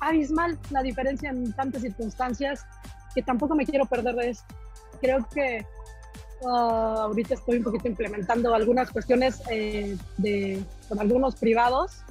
[0.00, 2.64] abismal la diferencia en tantas circunstancias
[3.14, 4.44] que tampoco me quiero perder de eso.
[5.00, 5.66] Creo que
[6.44, 12.02] Ah, ahorita estoy un poquito implementando algunas cuestiones eh, de, con algunos privados,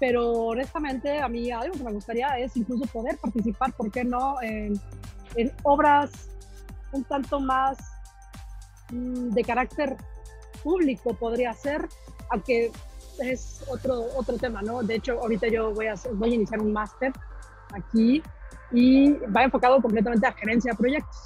[0.00, 4.40] pero honestamente a mí algo que me gustaría es incluso poder participar, ¿por qué no?,
[4.42, 4.80] en,
[5.36, 6.10] en obras
[6.92, 7.78] un tanto más
[8.90, 9.96] mm, de carácter
[10.62, 11.86] público podría ser,
[12.30, 12.72] aunque
[13.22, 14.82] es otro, otro tema, ¿no?
[14.82, 17.12] De hecho, ahorita yo voy a, voy a iniciar un máster
[17.72, 18.22] aquí
[18.72, 21.16] y va enfocado completamente a gerencia de proyectos.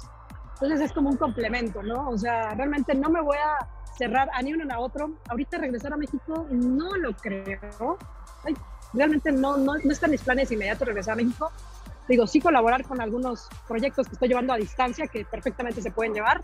[0.53, 2.09] Entonces es como un complemento, ¿no?
[2.09, 3.65] O sea, realmente no me voy a
[3.97, 5.13] cerrar a ni uno ni a otro.
[5.29, 7.97] Ahorita regresar a México no lo creo.
[8.93, 11.51] Realmente no, no, no están mis planes inmediatos regresar a México.
[12.07, 16.13] Digo, sí colaborar con algunos proyectos que estoy llevando a distancia que perfectamente se pueden
[16.13, 16.43] llevar.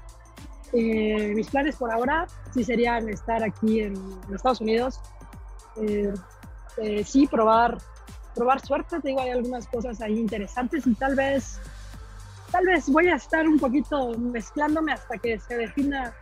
[0.74, 3.96] Eh, mis planes por ahora sí serían estar aquí en,
[4.34, 5.00] Estados Unidos.
[5.78, 6.14] Eh,
[6.78, 7.80] eh, sí, probar,
[8.36, 9.00] probar suerte.
[9.00, 11.60] Te digo, hay algunas cosas ahí interesantes y tal vez,
[12.52, 16.14] tal vez voy a estar un poquito mezclándome hasta que se defina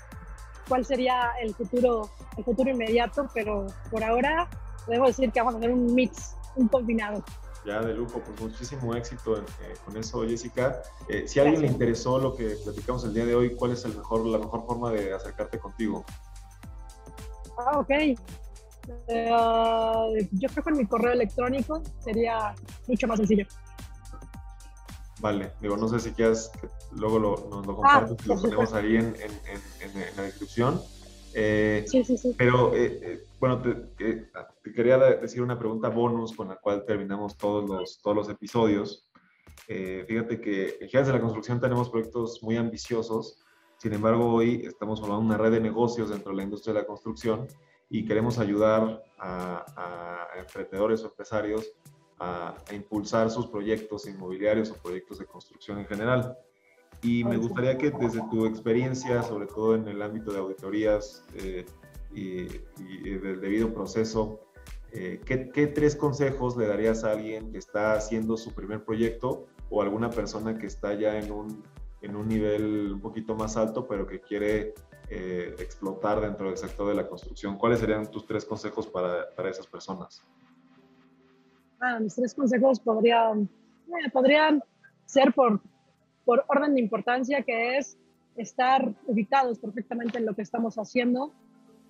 [0.69, 4.47] cuál sería el futuro, el futuro inmediato, pero por ahora
[4.87, 7.23] debo decir que vamos a hacer un mix, un combinado.
[7.65, 9.43] Ya de lujo, pues muchísimo éxito eh,
[9.85, 10.81] con eso, Jessica.
[11.07, 13.85] Eh, si a alguien le interesó lo que platicamos el día de hoy, ¿cuál es
[13.85, 16.03] el mejor, la mejor forma de acercarte contigo?
[17.57, 17.89] Ah, ok.
[19.07, 19.29] Eh,
[20.31, 22.53] yo creo que en mi correo electrónico sería
[22.87, 23.45] mucho más sencillo.
[25.19, 28.73] Vale, digo, no sé si quieras que luego lo, nos lo ah, compartes, lo ponemos
[28.73, 30.81] ahí en, en, la descripción.
[31.33, 32.35] Eh, sí, sí, sí.
[32.37, 34.31] Pero, eh, bueno, te,
[34.73, 39.09] quería decir una pregunta bonus con la cual terminamos todos los, todos los episodios.
[39.67, 43.43] fíjate que en Gigantes de la Construcción tenemos proyectos muy ambiciosos,
[43.77, 46.85] sin embargo, hoy estamos formando una red de negocios dentro de la industria de la
[46.87, 47.45] construcción
[47.89, 51.69] y queremos ayudar a, a emprendedores o empresarios
[52.19, 56.37] a, impulsar sus proyectos inmobiliarios o proyectos de construcción en general.
[57.01, 61.65] Y me gustaría que desde tu experiencia, sobre todo en el ámbito de auditorías eh,
[62.13, 62.47] y,
[63.17, 64.39] del debido proceso,
[64.91, 69.47] eh, ¿qué, ¿qué, tres consejos le darías a alguien que está haciendo su primer proyecto
[69.69, 71.63] o alguna persona que está ya en un,
[72.01, 74.73] en un nivel un poquito más alto, pero que quiere
[75.09, 77.57] eh, explotar dentro del sector de la construcción?
[77.57, 80.23] ¿Cuáles serían tus tres consejos para, para esas personas?
[81.99, 83.49] mis tres consejos podrían,
[83.87, 84.63] eh, podrían
[85.05, 85.59] ser por,
[86.23, 87.97] por orden de importancia, que es
[88.37, 91.33] estar ubicados perfectamente en lo que estamos haciendo,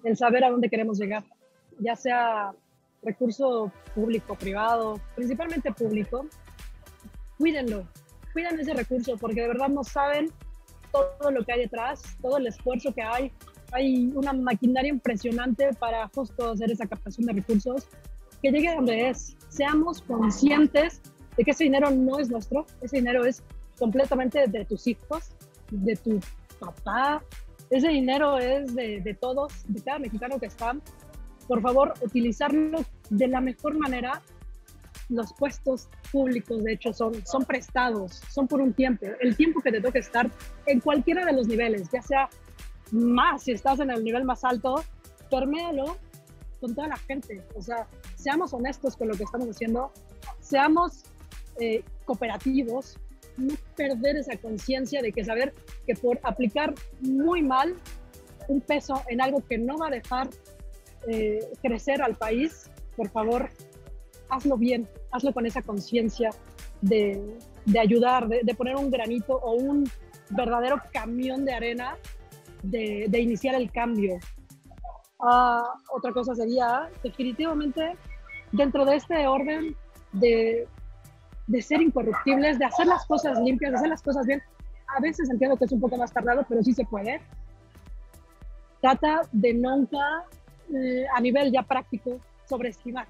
[0.04, 1.24] el saber a dónde queremos llegar,
[1.80, 2.52] ya sea
[3.02, 6.26] recurso público, privado, principalmente público,
[7.38, 7.86] cuídenlo,
[8.32, 10.32] cuiden ese recurso porque de verdad no saben
[10.92, 13.32] todo lo que hay detrás, todo el esfuerzo que hay.
[13.72, 17.88] Hay una maquinaria impresionante para justo hacer esa captación de recursos
[18.42, 19.36] que llegue a donde es.
[19.50, 21.02] Seamos conscientes
[21.36, 23.42] de que ese dinero no es nuestro, ese dinero es
[23.80, 25.32] completamente de tus hijos,
[25.72, 26.20] de tu
[26.60, 27.24] papá,
[27.78, 30.76] ese dinero es de, de todos, de cada mexicano que está.
[31.48, 34.22] Por favor, utilizarlo de la mejor manera.
[35.10, 39.06] Los puestos públicos, de hecho, son, son prestados, son por un tiempo.
[39.20, 40.30] El tiempo que te toque estar
[40.66, 42.30] en cualquiera de los niveles, ya sea
[42.92, 44.84] más si estás en el nivel más alto,
[45.30, 45.98] perméalo
[46.62, 47.44] con toda la gente.
[47.56, 49.92] O sea, seamos honestos con lo que estamos haciendo,
[50.40, 51.04] seamos
[51.60, 52.98] eh, cooperativos,
[53.38, 55.54] no perder esa conciencia de que saber
[55.86, 57.76] que por aplicar muy mal
[58.48, 60.30] un peso en algo que no va a dejar
[61.08, 63.50] eh, crecer al país, por favor,
[64.30, 66.30] hazlo bien, hazlo con esa conciencia
[66.82, 69.90] de, de, ayudar, de, poner un granito o un
[70.30, 71.98] verdadero camión de arena
[72.62, 74.20] de, de iniciar el cambio.
[75.20, 75.64] Uh,
[75.96, 77.96] otra cosa sería definitivamente
[78.52, 79.76] dentro de este orden
[80.12, 80.68] de,
[81.48, 84.42] de, ser incorruptibles, de hacer las cosas limpias, de hacer las cosas bien.
[84.88, 87.22] A veces entiendo que es un poco más tardado, pero sí se puede.
[88.82, 90.26] Trata de nunca,
[90.74, 93.08] eh, a nivel ya práctico, sobreestimar.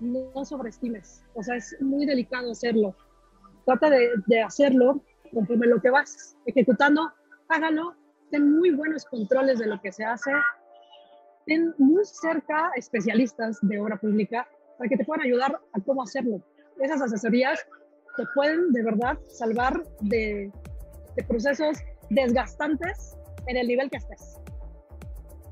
[0.00, 1.22] No sobreestimes.
[1.34, 2.94] O sea, es muy delicado hacerlo.
[3.64, 5.00] Trata de, de hacerlo
[5.32, 7.10] conforme lo que vas ejecutando,
[7.48, 7.94] hágalo,
[8.30, 10.30] ten muy buenos controles de lo que se hace,
[11.46, 14.46] ten muy cerca especialistas de obra pública
[14.78, 16.42] para que te puedan ayudar a cómo hacerlo.
[16.82, 17.58] Esas asesorías
[18.16, 20.50] te pueden de verdad salvar de,
[21.16, 21.78] de procesos
[22.10, 23.16] desgastantes
[23.46, 24.38] en el nivel que estés.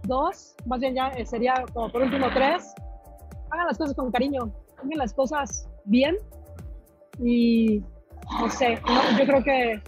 [0.05, 2.75] Dos, más bien ya eh, sería como por último tres,
[3.51, 6.17] hagan las cosas con cariño, hagan las cosas bien
[7.19, 7.83] y
[8.41, 8.79] no sé,
[9.19, 9.83] yo creo que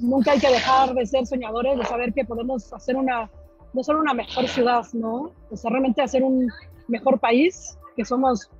[0.00, 3.30] nunca hay que dejar de ser soñadores, de saber que podemos hacer una
[3.72, 5.32] no solo una mejor ciudad, ¿no?
[5.50, 6.46] O sea, realmente hacer un
[6.88, 8.50] mejor país, que somos,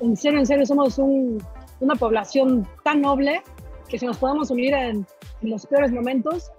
[0.00, 3.42] en serio, en serio, somos una población tan noble
[3.88, 5.06] que si nos podemos unir en,
[5.42, 6.50] los peores momentos,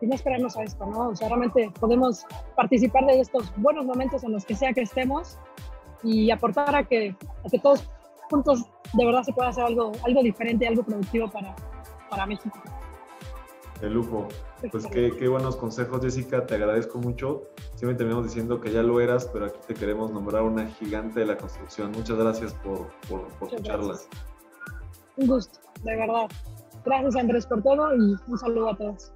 [0.00, 1.08] y no esperarnos a esto, ¿no?
[1.08, 5.38] O sea, realmente podemos participar de estos buenos momentos en los que sea que estemos
[6.02, 7.14] y aportar a que,
[7.44, 7.88] a que todos
[8.30, 11.54] juntos de verdad se pueda hacer algo, algo diferente, algo productivo para,
[12.10, 12.58] para México.
[13.80, 14.28] De lujo.
[14.70, 16.46] Pues qué, qué, buenos consejos, Jessica.
[16.46, 17.42] Te agradezco mucho.
[17.74, 21.26] Siempre terminamos diciendo que ya lo eras, pero aquí te queremos nombrar una gigante de
[21.26, 21.92] la construcción.
[21.92, 23.96] Muchas gracias por, por, por tu charla.
[25.16, 26.28] Un gusto, de verdad.
[26.84, 29.12] Gracias Andrés por todo y un saludo a todos.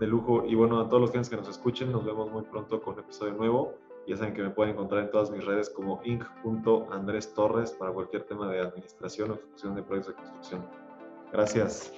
[0.00, 0.44] De lujo.
[0.46, 3.34] Y bueno, a todos los que nos escuchen, nos vemos muy pronto con un episodio
[3.34, 3.74] nuevo.
[4.06, 8.24] Ya saben que me pueden encontrar en todas mis redes como inc.andrés Torres para cualquier
[8.24, 10.66] tema de administración o ejecución de proyectos de construcción.
[11.32, 11.92] Gracias.